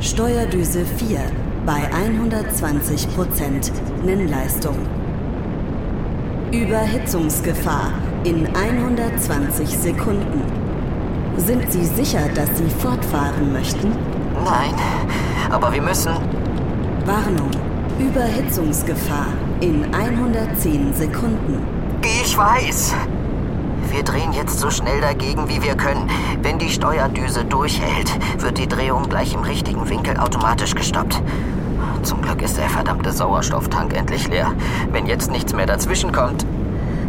Steuerdüse 0.00 0.84
4 0.84 1.20
bei 1.64 1.88
120% 1.90 3.72
Nennleistung. 4.04 4.76
Überhitzungsgefahr 6.52 7.92
in 8.24 8.46
120 8.54 9.78
Sekunden. 9.78 10.42
Sind 11.36 11.70
Sie 11.70 11.84
sicher, 11.84 12.28
dass 12.34 12.58
Sie 12.58 12.68
fortfahren 12.68 13.52
möchten? 13.52 13.92
Nein, 14.44 14.74
aber 15.50 15.72
wir 15.72 15.82
müssen. 15.82 16.12
Warnung. 17.06 17.50
Überhitzungsgefahr 17.98 19.26
in 19.60 19.94
110 19.94 20.94
Sekunden. 20.94 21.77
Ich 22.02 22.36
weiß. 22.36 22.94
Wir 23.90 24.02
drehen 24.02 24.32
jetzt 24.32 24.58
so 24.58 24.70
schnell 24.70 25.00
dagegen, 25.00 25.48
wie 25.48 25.62
wir 25.62 25.74
können. 25.74 26.08
Wenn 26.42 26.58
die 26.58 26.70
Steuerdüse 26.70 27.44
durchhält, 27.44 28.12
wird 28.40 28.58
die 28.58 28.68
Drehung 28.68 29.08
gleich 29.08 29.34
im 29.34 29.40
richtigen 29.40 29.88
Winkel 29.88 30.18
automatisch 30.18 30.74
gestoppt. 30.74 31.22
Zum 32.02 32.22
Glück 32.22 32.42
ist 32.42 32.58
der 32.58 32.68
verdammte 32.68 33.12
Sauerstofftank 33.12 33.94
endlich 33.94 34.28
leer. 34.28 34.52
Wenn 34.92 35.06
jetzt 35.06 35.30
nichts 35.30 35.52
mehr 35.54 35.66
dazwischen 35.66 36.12
kommt. 36.12 36.44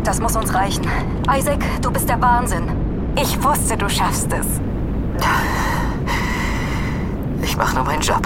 Das 0.03 0.19
muss 0.19 0.35
uns 0.35 0.53
reichen. 0.53 0.87
Isaac, 1.29 1.59
du 1.81 1.91
bist 1.91 2.07
der 2.09 2.21
Wahnsinn. 2.21 2.63
Ich 3.15 3.43
wusste, 3.43 3.77
du 3.77 3.89
schaffst 3.89 4.31
es. 4.31 4.47
Ich 7.43 7.57
mache 7.57 7.75
nur 7.75 7.83
meinen 7.83 8.01
Job. 8.01 8.25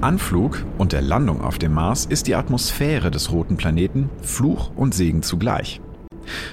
Anflug 0.00 0.64
und 0.78 0.92
der 0.92 1.02
Landung 1.02 1.42
auf 1.42 1.58
dem 1.58 1.74
Mars 1.74 2.06
ist 2.06 2.26
die 2.26 2.34
Atmosphäre 2.34 3.10
des 3.10 3.32
roten 3.32 3.58
Planeten 3.58 4.08
Fluch 4.22 4.72
und 4.74 4.94
Segen 4.94 5.22
zugleich. 5.22 5.82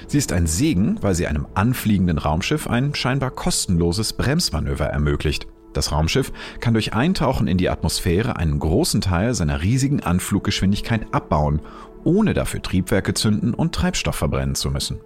Sie 0.06 0.18
ist 0.18 0.32
ein 0.32 0.46
Segen, 0.46 0.98
weil 1.00 1.14
sie 1.14 1.26
einem 1.26 1.46
anfliegenden 1.54 2.18
Raumschiff 2.18 2.66
ein 2.66 2.94
scheinbar 2.94 3.30
kostenloses 3.30 4.12
Bremsmanöver 4.12 4.84
ermöglicht. 4.84 5.46
Das 5.72 5.92
Raumschiff 5.92 6.30
kann 6.60 6.74
durch 6.74 6.92
Eintauchen 6.92 7.48
in 7.48 7.56
die 7.56 7.70
Atmosphäre 7.70 8.36
einen 8.36 8.58
großen 8.58 9.00
Teil 9.00 9.34
seiner 9.34 9.62
riesigen 9.62 10.02
Anfluggeschwindigkeit 10.02 11.06
abbauen, 11.12 11.62
ohne 12.04 12.34
dafür 12.34 12.60
Triebwerke 12.60 13.14
zünden 13.14 13.54
und 13.54 13.74
Treibstoff 13.74 14.16
verbrennen 14.16 14.56
zu 14.56 14.70
müssen. 14.70 15.00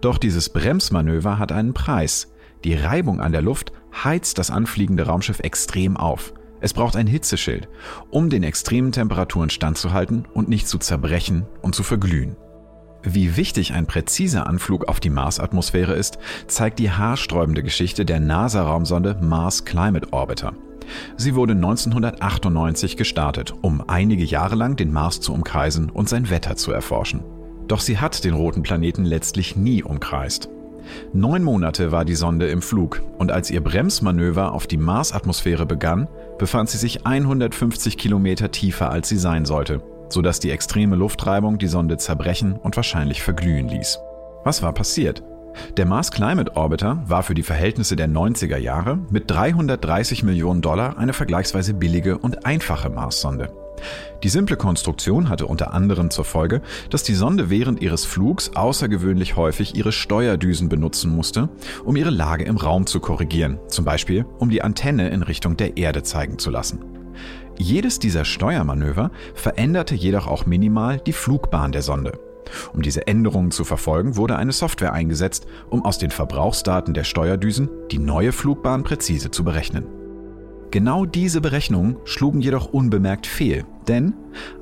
Doch 0.00 0.18
dieses 0.18 0.48
Bremsmanöver 0.48 1.40
hat 1.40 1.50
einen 1.50 1.74
Preis. 1.74 2.32
Die 2.62 2.74
Reibung 2.74 3.20
an 3.20 3.32
der 3.32 3.42
Luft 3.42 3.72
heizt 4.04 4.38
das 4.38 4.50
anfliegende 4.50 5.06
Raumschiff 5.06 5.40
extrem 5.40 5.96
auf. 5.96 6.34
Es 6.64 6.72
braucht 6.72 6.96
ein 6.96 7.06
Hitzeschild, 7.06 7.68
um 8.08 8.30
den 8.30 8.42
extremen 8.42 8.90
Temperaturen 8.90 9.50
standzuhalten 9.50 10.26
und 10.32 10.48
nicht 10.48 10.66
zu 10.66 10.78
zerbrechen 10.78 11.44
und 11.60 11.74
zu 11.74 11.82
verglühen. 11.82 12.36
Wie 13.02 13.36
wichtig 13.36 13.74
ein 13.74 13.84
präziser 13.84 14.46
Anflug 14.46 14.88
auf 14.88 14.98
die 14.98 15.10
Marsatmosphäre 15.10 15.92
ist, 15.92 16.16
zeigt 16.46 16.78
die 16.78 16.90
haarsträubende 16.90 17.62
Geschichte 17.62 18.06
der 18.06 18.18
NASA-Raumsonde 18.18 19.18
Mars 19.20 19.66
Climate 19.66 20.10
Orbiter. 20.10 20.54
Sie 21.18 21.34
wurde 21.34 21.52
1998 21.52 22.96
gestartet, 22.96 23.52
um 23.60 23.86
einige 23.86 24.24
Jahre 24.24 24.54
lang 24.54 24.74
den 24.76 24.90
Mars 24.90 25.20
zu 25.20 25.34
umkreisen 25.34 25.90
und 25.90 26.08
sein 26.08 26.30
Wetter 26.30 26.56
zu 26.56 26.72
erforschen. 26.72 27.22
Doch 27.68 27.80
sie 27.80 27.98
hat 27.98 28.24
den 28.24 28.32
roten 28.32 28.62
Planeten 28.62 29.04
letztlich 29.04 29.54
nie 29.54 29.82
umkreist. 29.82 30.48
Neun 31.12 31.42
Monate 31.42 31.92
war 31.92 32.04
die 32.04 32.14
Sonde 32.14 32.48
im 32.48 32.62
Flug 32.62 33.02
und 33.18 33.30
als 33.30 33.50
ihr 33.50 33.62
Bremsmanöver 33.62 34.52
auf 34.52 34.66
die 34.66 34.76
Marsatmosphäre 34.76 35.66
begann, 35.66 36.08
befand 36.38 36.70
sie 36.70 36.78
sich 36.78 37.06
150 37.06 37.96
Kilometer 37.98 38.50
tiefer, 38.50 38.90
als 38.90 39.08
sie 39.08 39.16
sein 39.16 39.44
sollte, 39.44 39.80
sodass 40.08 40.40
die 40.40 40.50
extreme 40.50 40.96
Luftreibung 40.96 41.58
die 41.58 41.68
Sonde 41.68 41.96
zerbrechen 41.96 42.54
und 42.54 42.76
wahrscheinlich 42.76 43.22
verglühen 43.22 43.68
ließ. 43.68 43.98
Was 44.44 44.62
war 44.62 44.72
passiert? 44.72 45.22
Der 45.76 45.86
Mars 45.86 46.10
Climate 46.10 46.56
Orbiter 46.56 47.02
war 47.06 47.22
für 47.22 47.34
die 47.34 47.42
Verhältnisse 47.42 47.96
der 47.96 48.08
90er 48.08 48.56
Jahre 48.56 48.98
mit 49.10 49.30
330 49.30 50.22
Millionen 50.24 50.62
Dollar 50.62 50.98
eine 50.98 51.12
vergleichsweise 51.12 51.74
billige 51.74 52.18
und 52.18 52.44
einfache 52.44 52.90
Marssonde. 52.90 53.50
Die 54.22 54.28
simple 54.28 54.56
Konstruktion 54.56 55.28
hatte 55.28 55.46
unter 55.46 55.74
anderem 55.74 56.10
zur 56.10 56.24
Folge, 56.24 56.62
dass 56.90 57.02
die 57.02 57.14
Sonde 57.14 57.50
während 57.50 57.82
ihres 57.82 58.04
Flugs 58.04 58.52
außergewöhnlich 58.54 59.36
häufig 59.36 59.74
ihre 59.74 59.92
Steuerdüsen 59.92 60.68
benutzen 60.68 61.14
musste, 61.14 61.48
um 61.84 61.96
ihre 61.96 62.10
Lage 62.10 62.44
im 62.44 62.56
Raum 62.56 62.86
zu 62.86 63.00
korrigieren, 63.00 63.58
zum 63.68 63.84
Beispiel 63.84 64.24
um 64.38 64.48
die 64.50 64.62
Antenne 64.62 65.10
in 65.10 65.22
Richtung 65.22 65.56
der 65.56 65.76
Erde 65.76 66.02
zeigen 66.02 66.38
zu 66.38 66.50
lassen. 66.50 66.84
Jedes 67.58 67.98
dieser 67.98 68.24
Steuermanöver 68.24 69.10
veränderte 69.34 69.94
jedoch 69.94 70.26
auch 70.26 70.46
minimal 70.46 70.98
die 70.98 71.12
Flugbahn 71.12 71.72
der 71.72 71.82
Sonde. 71.82 72.18
Um 72.72 72.82
diese 72.82 73.06
Änderungen 73.06 73.50
zu 73.50 73.64
verfolgen, 73.64 74.16
wurde 74.16 74.36
eine 74.36 74.52
Software 74.52 74.92
eingesetzt, 74.92 75.46
um 75.70 75.84
aus 75.84 75.98
den 75.98 76.10
Verbrauchsdaten 76.10 76.94
der 76.94 77.04
Steuerdüsen 77.04 77.68
die 77.90 77.98
neue 77.98 78.32
Flugbahn 78.32 78.82
präzise 78.84 79.30
zu 79.30 79.44
berechnen. 79.44 79.86
Genau 80.70 81.06
diese 81.06 81.40
Berechnungen 81.40 81.96
schlugen 82.04 82.40
jedoch 82.40 82.66
unbemerkt 82.66 83.26
fehl, 83.26 83.64
denn 83.86 84.14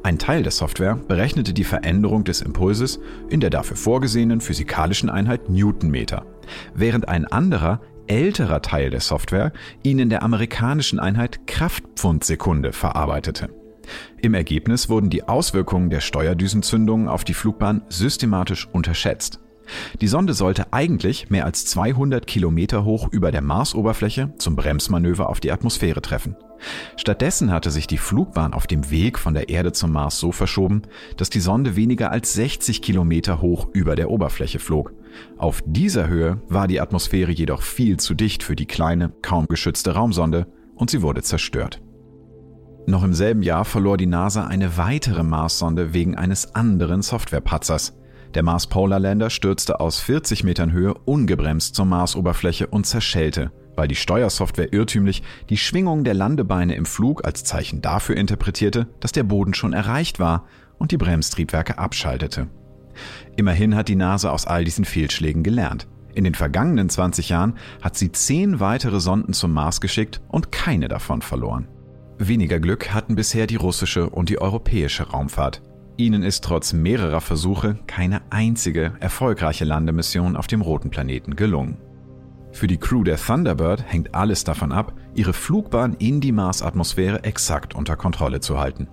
ein 0.03 0.19
Teil 0.19 0.43
der 0.43 0.53
Software 0.53 0.97
berechnete 0.97 1.55
die 1.55 1.65
Veränderung 1.65 2.25
des 2.25 2.43
Impulses 2.43 3.01
in 3.29 3.41
der 3.41 3.51
dafür 3.51 3.77
vorgesehenen 3.77 4.41
physikalischen 4.41 5.09
Einheit 5.09 5.49
Newtonmeter, 5.49 6.27
während 6.75 7.09
ein 7.09 7.25
anderer, 7.25 7.81
älterer 8.07 8.63
Teil 8.63 8.91
der 8.91 9.01
Software 9.01 9.53
ihn 9.83 9.99
in 9.99 10.11
der 10.11 10.23
amerikanischen 10.23 10.99
Einheit 10.99 11.47
Kraftpfundsekunde 11.47 12.73
verarbeitete. 12.73 13.49
Im 14.21 14.35
Ergebnis 14.35 14.89
wurden 14.89 15.11
die 15.11 15.27
Auswirkungen 15.27 15.91
der 15.91 16.01
Steuerdüsenzündungen 16.01 17.09
auf 17.09 17.25
die 17.25 17.35
Flugbahn 17.35 17.83
systematisch 17.89 18.69
unterschätzt. 18.73 19.41
Die 20.01 20.09
Sonde 20.09 20.35
sollte 20.35 20.73
eigentlich 20.73 21.31
mehr 21.31 21.45
als 21.45 21.67
200 21.67 22.27
Kilometer 22.27 22.85
hoch 22.85 23.09
über 23.11 23.31
der 23.31 23.43
Marsoberfläche 23.43 24.33
zum 24.39 24.57
Bremsmanöver 24.57 25.29
auf 25.29 25.41
die 25.41 25.53
Atmosphäre 25.53 26.03
treffen. 26.03 26.37
Stattdessen 26.97 27.51
hatte 27.51 27.71
sich 27.71 27.87
die 27.87 27.99
Flugbahn 27.99 28.55
auf 28.55 28.67
dem 28.67 28.91
Weg 28.91 29.19
von 29.19 29.35
der 29.35 29.49
Erde 29.49 29.73
zum 29.73 29.93
Mars 29.93 30.19
so 30.19 30.33
verschoben, 30.33 30.83
dass 31.17 31.31
die 31.31 31.41
Sonde 31.41 31.77
weniger 31.77 32.11
als 32.11 32.35
60 32.35 32.83
Kilometer 32.83 33.41
hoch 33.41 33.69
über 33.73 33.97
der 33.97 34.11
Oberfläche 34.11 34.59
flog. 34.59 34.93
Auf 35.37 35.63
dieser 35.67 36.09
Höhe 36.09 36.41
war 36.49 36.69
die 36.69 36.81
Atmosphäre 36.81 37.33
jedoch 37.33 37.63
viel 37.63 37.99
zu 37.99 38.15
dicht 38.15 38.43
für 38.43 38.57
die 38.57 38.67
kleine, 38.67 39.13
kaum 39.23 39.47
geschützte 39.49 39.93
Raumsonde 39.93 40.47
und 40.75 40.91
sie 40.91 41.03
wurde 41.03 41.23
zerstört. 41.23 41.83
Noch 42.87 43.05
im 43.05 43.15
selben 43.15 43.43
Jahr 43.43 43.65
verlor 43.65 43.97
die 43.97 44.07
NASA 44.07 44.47
eine 44.47 44.77
weitere 44.77 45.23
Marssonde 45.23 45.95
wegen 45.95 46.17
eines 46.17 46.55
anderen 46.55 47.03
Softwarepatzers. 47.03 47.97
Der 48.35 48.43
Mars 48.43 48.67
Polar 48.67 48.99
Lander 48.99 49.29
stürzte 49.29 49.79
aus 49.81 50.01
40 50.01 50.43
Metern 50.43 50.73
Höhe 50.73 50.95
ungebremst 50.95 51.75
zur 51.75 51.85
Marsoberfläche 51.85 52.67
und 52.67 52.87
zerschellte, 52.87 53.53
weil 53.77 53.89
die 53.89 53.95
Steuersoftware 53.95 54.73
irrtümlich 54.73 55.23
die 55.51 55.59
Schwingung 55.59 56.03
der 56.03 56.15
Landebeine 56.15 56.75
im 56.75 56.87
Flug 56.87 57.27
als 57.27 57.45
Zeichen 57.45 57.83
dafür 57.83 58.17
interpretierte, 58.17 58.89
dass 59.01 59.13
der 59.13 59.25
Boden 59.25 59.53
schon 59.53 59.75
erreicht 59.75 60.19
war 60.19 60.47
und 60.79 60.93
die 60.93 60.97
Bremstriebwerke 60.97 61.77
abschaltete. 61.77 62.49
Immerhin 63.37 63.75
hat 63.75 63.89
die 63.89 63.97
NASA 63.97 64.31
aus 64.31 64.47
all 64.47 64.65
diesen 64.65 64.87
Fehlschlägen 64.87 65.43
gelernt. 65.43 65.87
In 66.15 66.25
den 66.25 66.35
vergangenen 66.35 66.89
20 66.89 67.29
Jahren 67.29 67.55
hat 67.83 67.97
sie 67.97 68.13
zehn 68.13 68.61
weitere 68.61 69.01
Sonden 69.01 69.35
zum 69.35 69.53
Mars 69.53 69.81
geschickt 69.83 70.23
und 70.29 70.53
keine 70.53 70.89
davon 70.89 71.21
verloren. 71.21 71.69
Weniger 72.19 72.61
Glück 72.61 72.95
hatten 72.95 73.15
bisher 73.15 73.47
die 73.47 73.57
russische 73.57 74.09
und 74.09 74.29
die 74.29 74.41
europäische 74.41 75.11
Raumfahrt. 75.11 75.63
Ihnen 76.03 76.25
ist 76.25 76.43
trotz 76.43 76.73
mehrerer 76.73 77.21
Versuche 77.21 77.79
keine 77.87 78.23
einzige 78.31 78.95
erfolgreiche 78.99 79.65
Landemission 79.65 80.35
auf 80.35 80.49
dem 80.49 80.61
roten 80.61 80.91
Planeten 80.91 81.37
gelungen. 81.37 81.77
Für 82.51 82.67
die 82.67 82.77
Crew 82.77 83.05
der 83.05 83.19
Thunderbird 83.19 83.85
hängt 83.87 84.13
alles 84.13 84.43
davon 84.43 84.73
ab, 84.73 84.95
ihre 85.15 85.33
Flugbahn 85.33 85.95
in 86.01 86.21
die 86.21 86.33
Marsatmosphäre 86.33 87.23
exakt 87.23 87.77
unter 87.77 87.95
Kontrolle 87.95 88.41
zu 88.41 88.59
halten. 88.59 88.89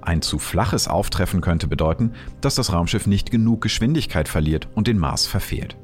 Ein 0.00 0.22
zu 0.22 0.38
flaches 0.38 0.86
Auftreffen 0.86 1.40
könnte 1.40 1.66
bedeuten, 1.66 2.12
dass 2.40 2.54
das 2.54 2.72
Raumschiff 2.72 3.08
nicht 3.08 3.32
genug 3.32 3.60
Geschwindigkeit 3.60 4.28
verliert 4.28 4.68
und 4.76 4.86
den 4.86 4.98
Mars 4.98 5.26
verfehlt. 5.26 5.76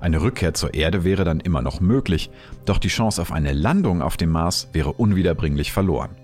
Eine 0.00 0.22
Rückkehr 0.22 0.54
zur 0.54 0.74
Erde 0.74 1.04
wäre 1.04 1.22
dann 1.22 1.38
immer 1.38 1.62
noch 1.62 1.78
möglich, 1.78 2.32
doch 2.64 2.78
die 2.78 2.88
Chance 2.88 3.22
auf 3.22 3.30
eine 3.30 3.52
Landung 3.52 4.02
auf 4.02 4.16
dem 4.16 4.30
Mars 4.30 4.70
wäre 4.72 4.92
unwiederbringlich 4.92 5.70
verloren. 5.70 6.16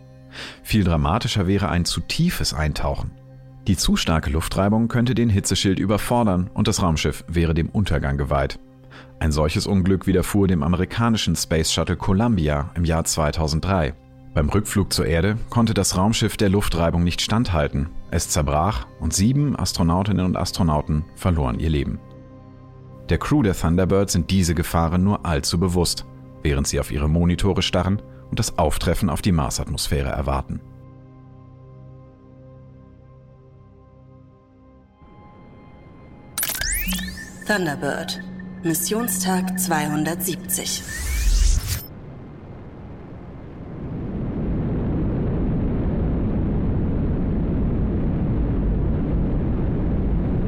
Viel 0.64 0.82
dramatischer 0.82 1.46
wäre 1.46 1.68
ein 1.68 1.84
zu 1.84 2.00
tiefes 2.00 2.52
Eintauchen. 2.52 3.12
Die 3.68 3.76
zu 3.76 3.96
starke 3.96 4.30
Luftreibung 4.30 4.88
könnte 4.88 5.14
den 5.14 5.28
Hitzeschild 5.28 5.78
überfordern 5.78 6.50
und 6.52 6.66
das 6.66 6.82
Raumschiff 6.82 7.24
wäre 7.28 7.54
dem 7.54 7.68
Untergang 7.68 8.16
geweiht. 8.16 8.58
Ein 9.20 9.30
solches 9.30 9.68
Unglück 9.68 10.08
widerfuhr 10.08 10.48
dem 10.48 10.64
amerikanischen 10.64 11.36
Space 11.36 11.72
Shuttle 11.72 11.96
Columbia 11.96 12.70
im 12.74 12.84
Jahr 12.84 13.04
2003. 13.04 13.94
Beim 14.34 14.48
Rückflug 14.48 14.92
zur 14.92 15.06
Erde 15.06 15.36
konnte 15.48 15.74
das 15.74 15.96
Raumschiff 15.96 16.36
der 16.36 16.48
Luftreibung 16.48 17.04
nicht 17.04 17.20
standhalten. 17.20 17.88
Es 18.10 18.28
zerbrach 18.30 18.86
und 18.98 19.12
sieben 19.12 19.56
Astronautinnen 19.56 20.26
und 20.26 20.36
Astronauten 20.36 21.04
verloren 21.14 21.60
ihr 21.60 21.70
Leben. 21.70 22.00
Der 23.10 23.18
Crew 23.18 23.42
der 23.42 23.54
Thunderbird 23.54 24.10
sind 24.10 24.30
diese 24.30 24.56
Gefahren 24.56 25.04
nur 25.04 25.24
allzu 25.24 25.60
bewusst, 25.60 26.04
während 26.42 26.66
sie 26.66 26.80
auf 26.80 26.90
ihre 26.90 27.08
Monitore 27.08 27.62
starren 27.62 28.02
und 28.30 28.38
das 28.38 28.58
Auftreffen 28.58 29.08
auf 29.08 29.22
die 29.22 29.32
Marsatmosphäre 29.32 30.08
erwarten. 30.08 30.60
Thunderbird, 37.46 38.20
Missionstag 38.62 39.58
270. 39.58 40.82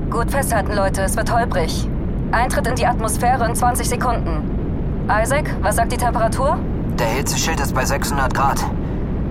Gut 0.09 0.31
festhalten, 0.31 0.73
Leute, 0.73 1.03
es 1.03 1.17
wird 1.17 1.33
holprig. 1.33 1.89
Eintritt 2.31 2.69
in 2.69 2.77
die 2.77 2.87
Atmosphäre 2.87 3.45
in 3.47 3.57
20 3.57 3.89
Sekunden. 3.89 5.07
Isaac, 5.09 5.51
was 5.63 5.75
sagt 5.77 5.91
die 5.91 5.97
Temperatur? 5.97 6.59
Der 6.97 7.09
Hitzeschild 7.09 7.59
ist 7.59 7.75
bei 7.75 7.85
600 7.85 8.33
Grad. 8.33 8.65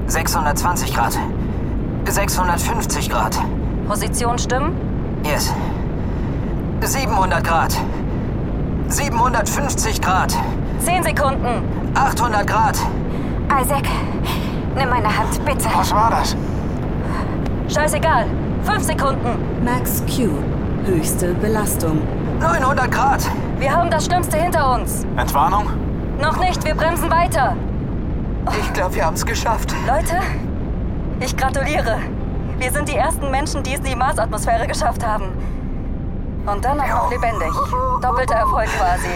620 0.07 0.93
Grad. 0.93 1.17
650 2.09 3.09
Grad. 3.09 3.37
Position 3.87 4.37
stimmen? 4.37 4.75
Yes. 5.23 5.53
700 6.87 7.43
Grad. 7.43 7.75
750 8.87 10.01
Grad. 10.01 10.35
10 10.79 11.03
Sekunden. 11.03 11.63
800 11.95 12.45
Grad. 12.45 12.77
Isaac, 13.61 13.87
nimm 14.75 14.89
meine 14.89 15.07
Hand, 15.07 15.43
bitte. 15.45 15.69
Was 15.73 15.93
war 15.93 16.09
das? 16.09 16.35
Scheißegal. 17.73 18.25
5 18.63 18.83
Sekunden. 18.83 19.63
Max 19.63 20.03
Q, 20.05 20.29
höchste 20.85 21.33
Belastung. 21.35 22.01
900 22.39 22.91
Grad. 22.91 23.23
Wir 23.59 23.73
haben 23.73 23.89
das 23.89 24.05
Schlimmste 24.05 24.37
hinter 24.37 24.73
uns. 24.73 25.05
Entwarnung? 25.15 25.69
Noch 26.21 26.37
nicht, 26.37 26.63
wir 26.65 26.75
bremsen 26.75 27.09
weiter. 27.09 27.55
Ich 28.59 28.73
glaube, 28.73 28.95
wir 28.95 29.05
haben 29.05 29.15
es 29.15 29.25
geschafft. 29.25 29.73
Leute, 29.87 30.19
ich 31.19 31.35
gratuliere. 31.35 31.97
Wir 32.57 32.71
sind 32.71 32.89
die 32.89 32.95
ersten 32.95 33.31
Menschen, 33.31 33.63
die 33.63 33.73
es 33.73 33.79
in 33.79 33.85
die 33.85 33.95
Marsatmosphäre 33.95 34.67
geschafft 34.67 35.05
haben. 35.05 35.29
Und 36.45 36.63
dann 36.63 36.79
auch 36.79 36.87
noch 36.87 37.11
lebendig. 37.11 37.49
Doppelter 38.01 38.35
Erfolg 38.35 38.67
quasi. 38.77 39.07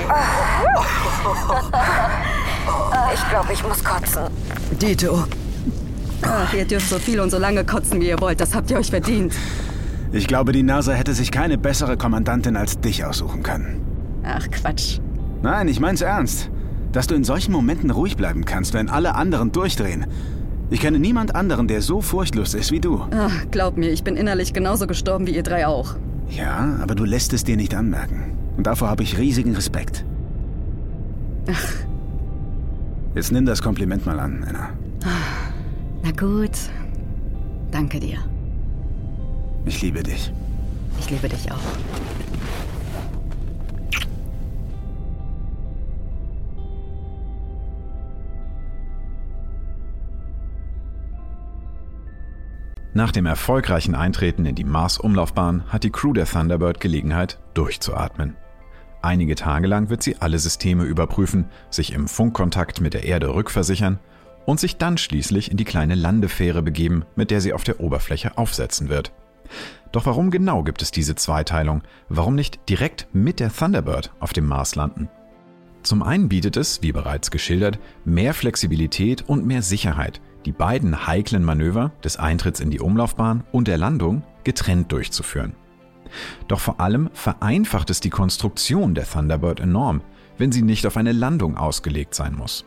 Ich 3.14 3.30
glaube, 3.30 3.54
ich 3.54 3.68
muss 3.68 3.84
kotzen. 3.84 4.24
Dito, 4.82 5.24
Ach, 6.22 6.54
ihr 6.54 6.66
dürft 6.66 6.90
so 6.90 6.98
viel 6.98 7.20
und 7.20 7.30
so 7.30 7.38
lange 7.38 7.64
kotzen, 7.64 8.02
wie 8.02 8.10
ihr 8.10 8.20
wollt. 8.20 8.42
Das 8.42 8.56
habt 8.56 8.72
ihr 8.72 8.78
euch 8.78 8.90
verdient. 8.90 9.34
Ich 10.12 10.28
glaube, 10.28 10.52
die 10.52 10.64
NASA 10.64 10.94
hätte 10.94 11.14
sich 11.14 11.32
keine 11.32 11.58
bessere 11.58 11.98
Kommandantin 11.98 12.56
als 12.56 12.80
dich 12.80 13.06
aussuchen 13.06 13.44
können. 13.44 13.82
Ach, 14.24 14.48
Quatsch. 14.50 15.00
Nein, 15.42 15.68
ich 15.68 15.80
mein's 15.80 16.02
ernst. 16.02 16.50
Dass 16.92 17.08
du 17.08 17.16
in 17.16 17.24
solchen 17.24 17.52
Momenten 17.52 17.92
ruhig 17.92 18.18
bleiben 18.18 18.46
kannst, 18.46 18.74
wenn 18.74 18.90
alle 18.90 19.16
anderen 19.16 19.52
durchdrehen. 19.52 20.08
Ich 20.70 20.82
kenne 20.82 21.00
niemand 21.00 21.36
anderen, 21.36 21.68
der 21.68 21.82
so 21.82 22.02
furchtlos 22.02 22.54
ist 22.54 22.72
wie 22.72 22.80
du. 22.80 23.06
Ach, 23.12 23.46
glaub 23.52 23.78
mir, 23.78 23.92
ich 23.92 24.04
bin 24.04 24.18
innerlich 24.18 24.54
genauso 24.54 24.88
gestorben 24.88 25.28
wie 25.28 25.36
ihr 25.36 25.44
drei 25.44 25.68
auch. 25.68 25.96
Ja, 26.30 26.78
aber 26.82 26.96
du 26.96 27.06
lässt 27.06 27.34
es 27.34 27.44
dir 27.44 27.58
nicht 27.58 27.74
anmerken. 27.74 28.38
Und 28.58 28.66
davor 28.68 28.90
habe 28.90 29.04
ich 29.04 29.18
riesigen 29.18 29.56
Respekt. 29.56 30.04
Jetzt 33.16 33.32
nimm 33.32 33.46
das 33.46 33.62
Kompliment 33.62 34.06
mal 34.06 34.20
an, 34.20 34.44
Anna. 34.48 34.70
Na 36.04 36.12
gut. 36.12 36.52
Danke 37.72 38.00
dir. 38.00 38.18
Ich 39.66 39.82
liebe 39.82 40.04
dich. 40.04 40.32
Ich 41.00 41.10
liebe 41.10 41.28
dich 41.30 41.52
auch. 41.52 42.27
Nach 52.94 53.12
dem 53.12 53.26
erfolgreichen 53.26 53.96
Eintreten 53.96 54.46
in 54.46 54.56
die 54.56 54.64
Mars-Umlaufbahn 54.64 55.66
hat 55.68 55.84
die 55.84 55.92
Crew 55.92 56.14
der 56.14 56.26
Thunderbird 56.26 56.80
Gelegenheit, 56.80 57.40
durchzuatmen. 57.54 58.36
Einige 59.02 59.36
Tage 59.36 59.68
lang 59.68 59.90
wird 59.90 60.02
sie 60.02 60.18
alle 60.18 60.40
Systeme 60.40 60.84
überprüfen, 60.84 61.46
sich 61.70 61.94
im 61.94 62.08
Funkkontakt 62.08 62.82
mit 62.82 62.94
der 62.94 63.04
Erde 63.04 63.34
rückversichern 63.34 64.00
und 64.46 64.60
sich 64.60 64.78
dann 64.78 64.98
schließlich 64.98 65.52
in 65.52 65.58
die 65.58 65.66
kleine 65.66 65.96
Landefähre 65.96 66.64
begeben, 66.64 67.06
mit 67.16 67.30
der 67.30 67.42
sie 67.42 67.54
auf 67.54 67.64
der 67.64 67.80
Oberfläche 67.80 68.38
aufsetzen 68.38 68.90
wird. 68.90 69.12
Doch 69.92 70.06
warum 70.06 70.32
genau 70.32 70.64
gibt 70.64 70.82
es 70.82 70.92
diese 70.92 71.16
Zweiteilung? 71.16 71.84
Warum 72.10 72.36
nicht 72.36 72.68
direkt 72.70 73.08
mit 73.14 73.40
der 73.40 73.54
Thunderbird 73.54 74.12
auf 74.20 74.34
dem 74.34 74.46
Mars 74.48 74.76
landen? 74.76 75.10
Zum 75.84 76.04
einen 76.04 76.28
bietet 76.28 76.58
es, 76.58 76.82
wie 76.82 76.92
bereits 76.92 77.32
geschildert, 77.32 77.80
mehr 78.04 78.34
Flexibilität 78.34 79.24
und 79.28 79.46
mehr 79.46 79.62
Sicherheit, 79.62 80.20
die 80.48 80.54
beiden 80.54 81.06
heiklen 81.08 81.44
Manöver 81.44 81.92
des 82.06 82.16
Eintritts 82.16 82.62
in 82.62 82.72
die 82.72 82.80
Umlaufbahn 82.80 83.44
und 83.52 83.68
der 83.68 83.78
Landung 83.78 84.24
getrennt 84.46 84.94
durchzuführen. 84.94 85.58
Doch 86.48 86.62
vor 86.62 86.80
allem 86.80 87.10
vereinfacht 87.12 87.90
es 87.90 88.00
die 88.00 88.10
Konstruktion 88.10 88.96
der 88.96 89.06
Thunderbird 89.06 89.60
enorm, 89.60 90.00
wenn 90.38 90.54
sie 90.54 90.62
nicht 90.62 90.86
auf 90.86 90.96
eine 90.96 91.12
Landung 91.12 91.58
ausgelegt 91.58 92.16
sein 92.16 92.34
muss. 92.34 92.64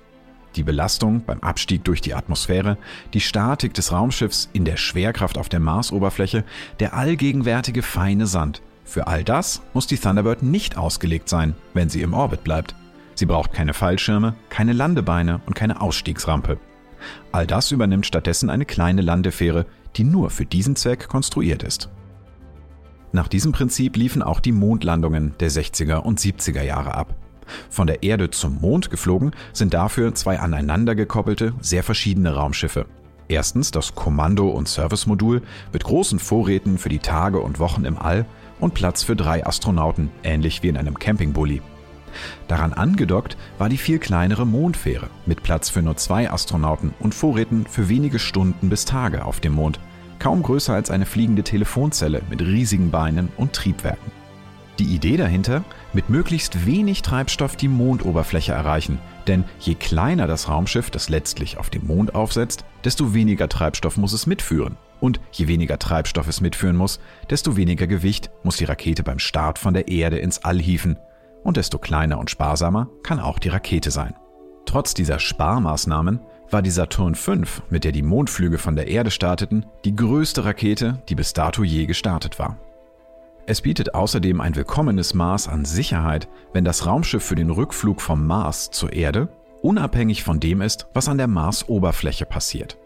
Die 0.57 0.62
Belastung 0.62 1.25
beim 1.25 1.40
Abstieg 1.40 1.83
durch 1.85 2.03
die 2.03 2.12
Atmosphäre, 2.12 2.77
die 3.14 3.21
Statik 3.23 3.73
des 3.73 3.93
Raumschiffs 3.93 4.51
in 4.53 4.66
der 4.66 4.77
Schwerkraft 4.77 5.38
auf 5.38 5.49
der 5.49 5.61
Marsoberfläche, 5.61 6.45
der 6.81 6.93
allgegenwärtige 6.93 7.81
feine 7.81 8.27
Sand. 8.27 8.61
Für 8.85 9.07
all 9.07 9.25
das 9.25 9.62
muss 9.73 9.87
die 9.87 9.97
Thunderbird 9.97 10.43
nicht 10.43 10.77
ausgelegt 10.77 11.31
sein, 11.31 11.55
wenn 11.73 11.88
sie 11.88 12.03
im 12.03 12.12
Orbit 12.12 12.45
bleibt. 12.45 12.75
Sie 13.14 13.25
braucht 13.25 13.55
keine 13.55 13.73
Fallschirme, 13.73 14.35
keine 14.51 14.75
Landebeine 14.75 15.40
und 15.47 15.55
keine 15.55 15.81
Ausstiegsrampe. 15.81 16.59
All 17.32 17.46
das 17.46 17.70
übernimmt 17.70 18.06
stattdessen 18.06 18.50
eine 18.50 18.64
kleine 18.64 19.02
Landefähre, 19.02 19.66
die 19.96 20.04
nur 20.04 20.30
für 20.30 20.46
diesen 20.46 20.76
Zweck 20.76 21.08
konstruiert 21.08 21.62
ist. 21.62 21.90
Nach 23.12 23.28
diesem 23.28 23.52
Prinzip 23.52 23.96
liefen 23.96 24.22
auch 24.22 24.40
die 24.40 24.52
Mondlandungen 24.52 25.34
der 25.40 25.50
60er 25.50 25.96
und 25.96 26.20
70er 26.20 26.62
Jahre 26.62 26.94
ab. 26.94 27.16
Von 27.68 27.88
der 27.88 28.04
Erde 28.04 28.30
zum 28.30 28.60
Mond 28.60 28.90
geflogen 28.90 29.32
sind 29.52 29.74
dafür 29.74 30.14
zwei 30.14 30.38
aneinander 30.38 30.94
gekoppelte, 30.94 31.52
sehr 31.60 31.82
verschiedene 31.82 32.34
Raumschiffe. 32.34 32.86
Erstens 33.28 33.70
das 33.70 33.94
Kommando- 33.94 34.50
und 34.50 34.68
Servicemodul 34.68 35.42
mit 35.72 35.84
großen 35.84 36.18
Vorräten 36.18 36.78
für 36.78 36.88
die 36.88 36.98
Tage 36.98 37.40
und 37.40 37.58
Wochen 37.58 37.84
im 37.84 37.98
All 37.98 38.26
und 38.60 38.74
Platz 38.74 39.02
für 39.02 39.16
drei 39.16 39.46
Astronauten, 39.46 40.10
ähnlich 40.22 40.62
wie 40.62 40.68
in 40.68 40.76
einem 40.76 40.98
Campingbully. 40.98 41.62
Daran 42.49 42.73
angedockt 42.73 43.37
war 43.59 43.68
die 43.68 43.77
viel 43.77 43.99
kleinere 43.99 44.46
Mondfähre 44.46 45.09
mit 45.27 45.42
Platz 45.42 45.68
für 45.70 45.83
nur 45.83 45.96
zwei 45.96 46.31
Astronauten 46.31 46.94
und 47.01 47.14
Vorräten 47.14 47.66
für 47.66 47.88
wenige 47.88 48.18
Stunden 48.18 48.68
bis 48.68 48.85
Tage 48.85 49.25
auf 49.25 49.40
dem 49.40 49.55
Mond, 49.55 49.81
kaum 50.18 50.42
größer 50.42 50.75
als 50.75 50.90
eine 50.90 51.07
fliegende 51.07 51.42
Telefonzelle 51.42 52.23
mit 52.31 52.42
riesigen 52.42 52.90
Beinen 52.90 53.31
und 53.37 53.53
Triebwerken. 53.53 54.12
Die 54.81 54.94
Idee 54.94 55.18
dahinter, 55.18 55.62
mit 55.92 56.09
möglichst 56.09 56.64
wenig 56.64 57.03
Treibstoff 57.03 57.55
die 57.55 57.68
Mondoberfläche 57.68 58.53
erreichen. 58.53 58.99
Denn 59.27 59.44
je 59.59 59.75
kleiner 59.75 60.27
das 60.27 60.49
Raumschiff, 60.49 60.90
das 60.90 61.11
letztlich 61.11 61.59
auf 61.59 61.68
dem 61.68 61.87
Mond 61.87 62.14
aufsetzt, 62.14 62.64
desto 62.83 63.12
weniger 63.12 63.46
Treibstoff 63.46 63.99
muss 63.99 64.14
es 64.14 64.27
mitführen. 64.27 64.79
Und 64.99 65.20
je 65.33 65.49
weniger 65.49 65.79
Treibstoff 65.79 66.29
es 66.29 66.40
mitführen 66.40 66.77
muss, 66.77 66.99
desto 67.29 67.59
weniger 67.59 67.87
Gewicht 67.87 68.31
muss 68.42 68.57
die 68.57 68.64
Rakete 68.64 69.03
beim 69.03 69.18
Start 69.18 69.59
von 69.59 69.75
der 69.75 69.88
Erde 69.88 70.18
ins 70.18 70.44
All 70.44 70.59
hieven. 70.59 70.96
Und 71.42 71.57
desto 71.57 71.79
kleiner 71.79 72.18
und 72.18 72.31
sparsamer 72.31 72.88
kann 73.03 73.20
auch 73.20 73.38
die 73.38 73.48
Rakete 73.48 73.90
sein. 73.90 74.14
Trotz 74.66 74.94
dieser 74.94 75.18
Sparmaßnahmen 75.18 76.20
war 76.50 76.62
die 76.62 76.70
Saturn 76.70 77.14
V, 77.14 77.35
mit 77.70 77.85
der 77.85 77.92
die 77.92 78.03
Mondflüge 78.03 78.59
von 78.59 78.76
der 78.76 78.88
Erde 78.88 79.11
starteten, 79.11 79.66
die 79.85 79.96
größte 79.96 80.44
Rakete, 80.44 81.03
die 81.09 81.14
bis 81.14 81.33
dato 81.33 81.62
je 81.62 81.87
gestartet 81.87 82.38
war. 82.38 82.59
Es 83.46 83.62
bietet 83.62 83.94
außerdem 83.94 84.40
ein 84.40 84.55
willkommenes 84.55 85.14
Maß 85.14 85.48
an 85.48 85.64
Sicherheit, 85.64 86.29
wenn 86.53 86.64
das 86.64 86.87
Raumschiff 86.87 87.24
für 87.24 87.35
den 87.35 87.50
Rückflug 87.50 88.00
vom 88.00 88.26
Mars 88.26 88.70
zur 88.70 88.92
Erde 88.92 89.29
unabhängig 89.62 90.22
von 90.22 90.40
dem 90.40 90.61
ist, 90.61 90.87
was 90.94 91.09
an 91.09 91.18
der 91.18 91.26
Marsoberfläche 91.26 92.26
passiert. 92.26 92.79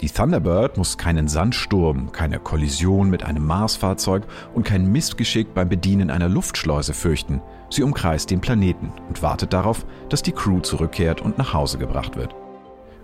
Die 0.00 0.08
Thunderbird 0.08 0.78
muss 0.78 0.96
keinen 0.96 1.28
Sandsturm, 1.28 2.12
keine 2.12 2.38
Kollision 2.38 3.10
mit 3.10 3.24
einem 3.24 3.44
Marsfahrzeug 3.44 4.22
und 4.54 4.64
kein 4.64 4.90
Missgeschick 4.90 5.52
beim 5.52 5.68
Bedienen 5.68 6.10
einer 6.10 6.30
Luftschleuse 6.30 6.94
fürchten. 6.94 7.42
Sie 7.70 7.82
umkreist 7.82 8.30
den 8.30 8.40
Planeten 8.40 8.92
und 9.08 9.22
wartet 9.22 9.52
darauf, 9.52 9.86
dass 10.08 10.22
die 10.22 10.32
Crew 10.32 10.60
zurückkehrt 10.60 11.22
und 11.22 11.38
nach 11.38 11.54
Hause 11.54 11.78
gebracht 11.78 12.16
wird. 12.16 12.34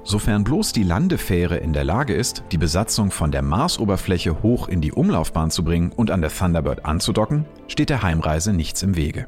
Sofern 0.03 0.45
bloß 0.45 0.73
die 0.73 0.85
Landefähre 0.85 1.57
in 1.57 1.73
der 1.73 1.83
Lage 1.83 2.15
ist, 2.15 2.45
die 2.53 2.59
Besatzung 2.59 3.11
von 3.11 3.33
der 3.33 3.43
Marsoberfläche 3.43 4.43
hoch 4.43 4.69
in 4.69 4.81
die 4.81 4.93
Umlaufbahn 4.93 5.51
zu 5.51 5.65
bringen 5.65 5.91
und 5.91 6.13
an 6.13 6.21
der 6.21 6.31
Thunderbird 6.31 6.85
anzudocken, 6.85 7.45
steht 7.67 7.91
der 7.91 8.03
Heimreise 8.03 8.53
nichts 8.53 8.83
im 8.83 8.97
Wege. 8.97 9.27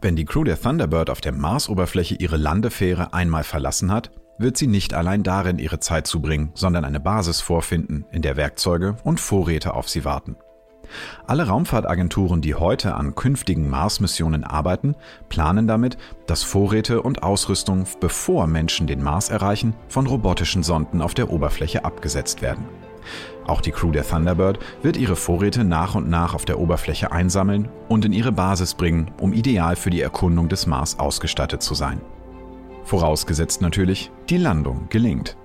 Wenn 0.00 0.16
die 0.16 0.24
Crew 0.24 0.44
der 0.44 0.60
Thunderbird 0.60 1.08
auf 1.08 1.20
der 1.20 1.32
Marsoberfläche 1.32 2.16
ihre 2.16 2.36
Landefähre 2.36 3.14
einmal 3.14 3.44
verlassen 3.44 3.92
hat, 3.92 4.10
wird 4.38 4.56
sie 4.56 4.66
nicht 4.66 4.92
allein 4.92 5.22
darin 5.22 5.58
ihre 5.58 5.78
Zeit 5.78 6.06
zubringen, 6.06 6.50
sondern 6.54 6.84
eine 6.84 7.00
Basis 7.00 7.40
vorfinden, 7.40 8.04
in 8.10 8.22
der 8.22 8.36
Werkzeuge 8.36 8.96
und 9.04 9.20
Vorräte 9.20 9.74
auf 9.74 9.88
sie 9.88 10.04
warten. 10.04 10.36
Alle 11.26 11.46
Raumfahrtagenturen, 11.46 12.40
die 12.40 12.54
heute 12.54 12.94
an 12.94 13.14
künftigen 13.14 13.68
Mars-Missionen 13.68 14.44
arbeiten, 14.44 14.94
planen 15.28 15.66
damit, 15.66 15.96
dass 16.26 16.42
Vorräte 16.42 17.02
und 17.02 17.22
Ausrüstung, 17.22 17.86
bevor 18.00 18.46
Menschen 18.46 18.86
den 18.86 19.02
Mars 19.02 19.28
erreichen, 19.28 19.74
von 19.88 20.06
robotischen 20.06 20.62
Sonden 20.62 21.02
auf 21.02 21.14
der 21.14 21.30
Oberfläche 21.30 21.84
abgesetzt 21.84 22.42
werden. 22.42 22.64
Auch 23.46 23.60
die 23.60 23.70
Crew 23.70 23.92
der 23.92 24.06
Thunderbird 24.06 24.58
wird 24.82 24.96
ihre 24.96 25.16
Vorräte 25.16 25.62
nach 25.62 25.94
und 25.94 26.10
nach 26.10 26.34
auf 26.34 26.44
der 26.44 26.58
Oberfläche 26.58 27.12
einsammeln 27.12 27.68
und 27.88 28.04
in 28.04 28.12
ihre 28.12 28.32
Basis 28.32 28.74
bringen, 28.74 29.12
um 29.20 29.32
ideal 29.32 29.76
für 29.76 29.90
die 29.90 30.00
Erkundung 30.00 30.48
des 30.48 30.66
Mars 30.66 30.98
ausgestattet 30.98 31.62
zu 31.62 31.74
sein. 31.74 32.00
Vorausgesetzt 32.84 33.62
natürlich, 33.62 34.10
die 34.28 34.36
Landung 34.36 34.86
gelingt. 34.88 35.36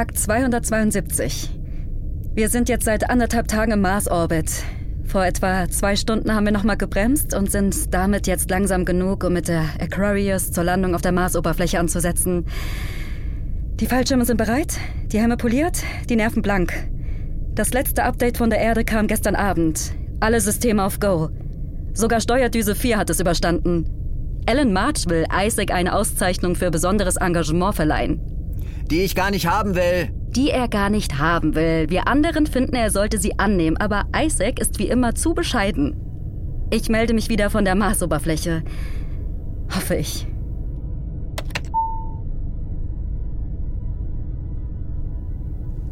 Tag 0.00 0.16
272. 0.16 1.50
Wir 2.32 2.48
sind 2.48 2.70
jetzt 2.70 2.86
seit 2.86 3.10
anderthalb 3.10 3.48
Tagen 3.48 3.72
im 3.72 3.82
Mars-Orbit. 3.82 4.50
Vor 5.04 5.26
etwa 5.26 5.68
zwei 5.68 5.94
Stunden 5.94 6.34
haben 6.34 6.46
wir 6.46 6.54
nochmal 6.54 6.78
gebremst 6.78 7.34
und 7.34 7.52
sind 7.52 7.92
damit 7.92 8.26
jetzt 8.26 8.48
langsam 8.48 8.86
genug, 8.86 9.24
um 9.24 9.34
mit 9.34 9.48
der 9.48 9.66
Aquarius 9.78 10.52
zur 10.52 10.64
Landung 10.64 10.94
auf 10.94 11.02
der 11.02 11.12
Marsoberfläche 11.12 11.78
anzusetzen. 11.78 12.46
Die 13.74 13.84
Fallschirme 13.84 14.24
sind 14.24 14.38
bereit, 14.38 14.78
die 15.12 15.18
Helme 15.18 15.36
poliert, 15.36 15.82
die 16.08 16.16
Nerven 16.16 16.40
blank. 16.40 16.72
Das 17.54 17.74
letzte 17.74 18.04
Update 18.04 18.38
von 18.38 18.48
der 18.48 18.60
Erde 18.60 18.86
kam 18.86 19.06
gestern 19.06 19.34
Abend. 19.34 19.92
Alle 20.18 20.40
Systeme 20.40 20.82
auf 20.82 20.98
Go. 20.98 21.28
Sogar 21.92 22.22
Steuerdüse 22.22 22.74
4 22.74 22.96
hat 22.96 23.10
es 23.10 23.20
überstanden. 23.20 23.84
Alan 24.46 24.72
March 24.72 25.10
will 25.10 25.26
Isaac 25.30 25.70
eine 25.70 25.94
Auszeichnung 25.94 26.54
für 26.54 26.70
besonderes 26.70 27.16
Engagement 27.16 27.74
verleihen. 27.74 28.29
Die 28.90 29.02
ich 29.02 29.14
gar 29.14 29.30
nicht 29.30 29.48
haben 29.48 29.74
will. 29.74 30.10
Die 30.30 30.50
er 30.50 30.68
gar 30.68 30.90
nicht 30.90 31.18
haben 31.18 31.54
will. 31.54 31.90
Wir 31.90 32.08
anderen 32.08 32.46
finden, 32.46 32.76
er 32.76 32.90
sollte 32.90 33.18
sie 33.18 33.38
annehmen, 33.38 33.76
aber 33.76 34.04
Isaac 34.16 34.60
ist 34.60 34.78
wie 34.78 34.88
immer 34.88 35.14
zu 35.14 35.34
bescheiden. 35.34 35.96
Ich 36.70 36.88
melde 36.88 37.14
mich 37.14 37.28
wieder 37.28 37.50
von 37.50 37.64
der 37.64 37.74
Marsoberfläche. 37.74 38.62
Hoffe 39.74 39.96
ich. 39.96 40.26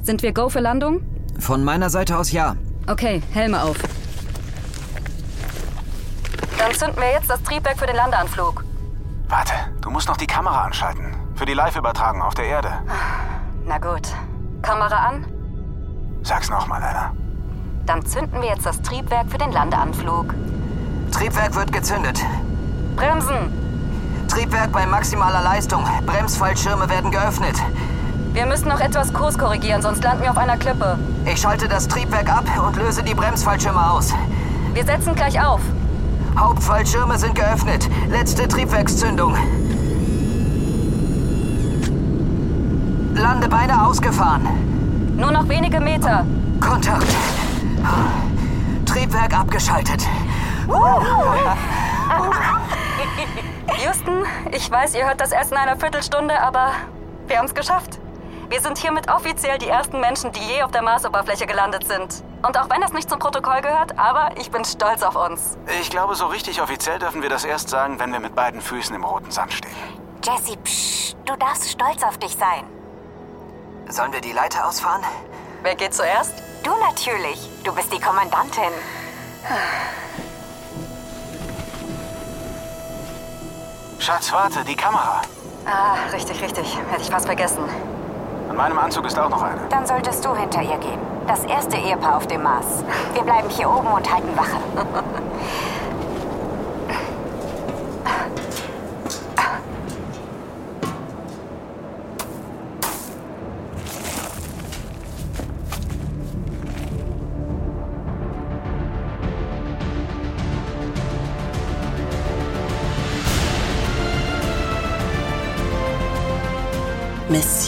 Sind 0.02 0.22
wir 0.22 0.33
Go 0.33 0.48
für 0.48 0.61
Landung? 0.61 1.02
Von 1.38 1.62
meiner 1.62 1.90
Seite 1.90 2.16
aus 2.16 2.33
ja. 2.33 2.57
Okay, 2.87 3.20
Helme 3.33 3.62
auf. 3.62 3.76
Dann 6.59 6.72
zünden 6.72 6.96
wir 6.96 7.12
jetzt 7.12 7.28
das 7.28 7.42
Triebwerk 7.42 7.78
für 7.78 7.87
den 7.87 7.96
Landeanflug. 7.96 8.64
Warte, 9.28 9.52
du 9.83 9.90
musst 9.90 10.09
noch 10.09 10.16
die 10.16 10.26
Kamera 10.26 10.64
anschalten. 10.64 11.17
Für 11.38 11.46
die 11.46 11.55
Live-Übertragung 11.55 12.20
auf 12.20 12.35
der 12.35 12.46
Erde. 12.46 12.68
Na 13.64 13.79
gut. 13.79 14.12
Kamera 14.61 15.07
an? 15.07 15.24
Sag's 16.24 16.51
nochmal, 16.51 16.83
Anna. 16.83 17.12
Dann 17.87 18.05
zünden 18.05 18.42
wir 18.42 18.48
jetzt 18.48 18.66
das 18.66 18.83
Triebwerk 18.83 19.31
für 19.31 19.38
den 19.38 19.53
Landeanflug. 19.53 20.35
Triebwerk 21.12 21.55
wird 21.55 21.72
gezündet. 21.72 22.20
Bremsen! 22.96 23.53
Triebwerk 24.27 24.72
bei 24.72 24.85
maximaler 24.85 25.40
Leistung. 25.40 25.85
Bremsfallschirme 26.07 26.90
werden 26.90 27.12
geöffnet. 27.12 27.55
Wir 28.33 28.44
müssen 28.44 28.66
noch 28.66 28.81
etwas 28.81 29.12
Kurs 29.12 29.38
korrigieren, 29.38 29.81
sonst 29.81 30.03
landen 30.03 30.24
wir 30.24 30.33
auf 30.33 30.38
einer 30.38 30.57
Klippe. 30.57 30.98
Ich 31.24 31.40
schalte 31.40 31.68
das 31.68 31.87
Triebwerk 31.87 32.29
ab 32.37 32.46
und 32.66 32.74
löse 32.74 33.05
die 33.05 33.14
Bremsfallschirme 33.14 33.92
aus. 33.92 34.12
Wir 34.74 34.85
setzen 34.85 35.14
gleich 35.14 35.40
auf. 35.40 35.61
Hauptfallschirme 36.37 37.16
sind 37.16 37.37
geöffnet. 37.37 37.88
Letzte 38.11 38.48
Triebwerkszündung. 38.48 39.37
Landebeine 43.18 43.85
ausgefahren. 43.87 45.16
Nur 45.16 45.33
noch 45.33 45.48
wenige 45.48 45.81
Meter. 45.81 46.24
Kontakt. 46.61 47.07
Triebwerk 48.87 49.38
abgeschaltet. 49.38 50.07
Houston, 53.85 54.24
ich 54.52 54.70
weiß, 54.70 54.94
ihr 54.94 55.07
hört 55.07 55.20
das 55.20 55.33
erst 55.33 55.52
in 55.52 55.59
einer 55.59 55.76
Viertelstunde, 55.76 56.40
aber 56.40 56.72
wir 57.26 57.38
haben 57.38 57.46
es 57.46 57.54
geschafft. 57.54 57.98
Wir 58.48 58.61
sind 58.61 58.78
hiermit 58.78 59.11
offiziell 59.11 59.59
die 59.59 59.68
ersten 59.68 60.00
Menschen, 60.00 60.33
die 60.33 60.40
je 60.40 60.62
auf 60.62 60.70
der 60.70 60.83
Marsoberfläche 60.83 61.46
gelandet 61.46 61.87
sind. 61.87 62.22
Und 62.46 62.57
auch 62.57 62.70
wenn 62.70 62.83
es 62.83 62.92
nicht 62.92 63.11
zum 63.11 63.18
Protokoll 63.18 63.61
gehört, 63.61 63.98
aber 63.98 64.31
ich 64.38 64.50
bin 64.50 64.64
stolz 64.64 65.02
auf 65.02 65.16
uns. 65.16 65.59
Ich 65.81 65.90
glaube, 65.90 66.14
so 66.14 66.26
richtig 66.26 66.62
offiziell 66.62 66.98
dürfen 66.98 67.20
wir 67.22 67.28
das 67.28 67.44
erst 67.44 67.68
sagen, 67.68 67.98
wenn 67.98 68.12
wir 68.12 68.20
mit 68.20 68.35
beiden 68.35 68.61
Füßen 68.61 68.94
im 68.94 69.04
roten 69.04 69.31
Sand 69.31 69.52
stehen. 69.52 69.74
Jesse, 70.24 70.57
psch, 70.57 71.14
du 71.26 71.37
darfst 71.37 71.68
stolz 71.68 72.02
auf 72.02 72.16
dich 72.18 72.35
sein. 72.37 72.78
Sollen 73.90 74.12
wir 74.12 74.20
die 74.20 74.33
Leiter 74.33 74.66
ausfahren? 74.66 75.03
Wer 75.62 75.74
geht 75.74 75.94
zuerst? 75.94 76.35
Du 76.62 76.70
natürlich. 76.77 77.48
Du 77.64 77.74
bist 77.74 77.92
die 77.92 78.01
Kommandantin. 78.01 78.70
Schatz, 83.98 84.31
warte, 84.33 84.62
die 84.64 84.77
Kamera. 84.77 85.22
Ah, 85.64 85.96
richtig, 86.12 86.40
richtig. 86.42 86.79
Hätte 86.90 87.03
ich 87.03 87.11
fast 87.11 87.27
vergessen. 87.27 87.64
An 88.48 88.57
meinem 88.57 88.79
Anzug 88.79 89.07
ist 89.07 89.18
auch 89.18 89.29
noch 89.29 89.42
eine. 89.42 89.61
Dann 89.68 89.87
solltest 89.87 90.24
du 90.24 90.35
hinter 90.35 90.62
ihr 90.62 90.79
gehen. 90.79 90.98
Das 91.27 91.44
erste 91.44 91.77
Ehepaar 91.77 92.16
auf 92.16 92.27
dem 92.27 92.42
Mars. 92.42 92.85
Wir 93.12 93.22
bleiben 93.22 93.48
hier 93.51 93.68
oben 93.70 93.88
und 93.88 94.11
halten 94.11 94.37
Wache. 94.37 94.59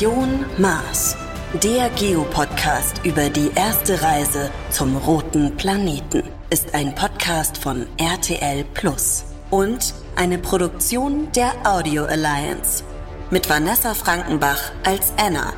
Mission 0.01 0.47
Mars. 0.57 1.15
Der 1.63 1.91
Geopodcast 1.91 3.05
über 3.05 3.29
die 3.29 3.51
erste 3.55 4.01
Reise 4.01 4.51
zum 4.71 4.97
roten 4.97 5.55
Planeten 5.59 6.23
ist 6.49 6.73
ein 6.75 6.95
Podcast 6.95 7.59
von 7.59 7.87
RTL 7.99 8.65
Plus 8.73 9.27
und 9.51 9.93
eine 10.17 10.39
Produktion 10.39 11.31
der 11.33 11.53
Audio 11.65 12.07
Alliance 12.07 12.83
mit 13.31 13.51
Vanessa 13.51 13.93
Frankenbach 13.93 14.73
als 14.85 15.13
Anna, 15.19 15.53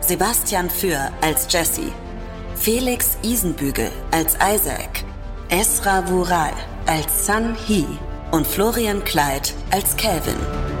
Sebastian 0.00 0.68
Für 0.70 1.12
als 1.20 1.46
Jesse, 1.48 1.92
Felix 2.56 3.16
Isenbügel 3.22 3.92
als 4.10 4.34
Isaac, 4.34 5.04
Esra 5.50 6.08
Vural 6.08 6.54
als 6.86 7.26
Sun 7.26 7.54
Hee 7.64 7.86
und 8.32 8.44
Florian 8.44 9.04
Kleid 9.04 9.54
als 9.70 9.96
Calvin. 9.96 10.73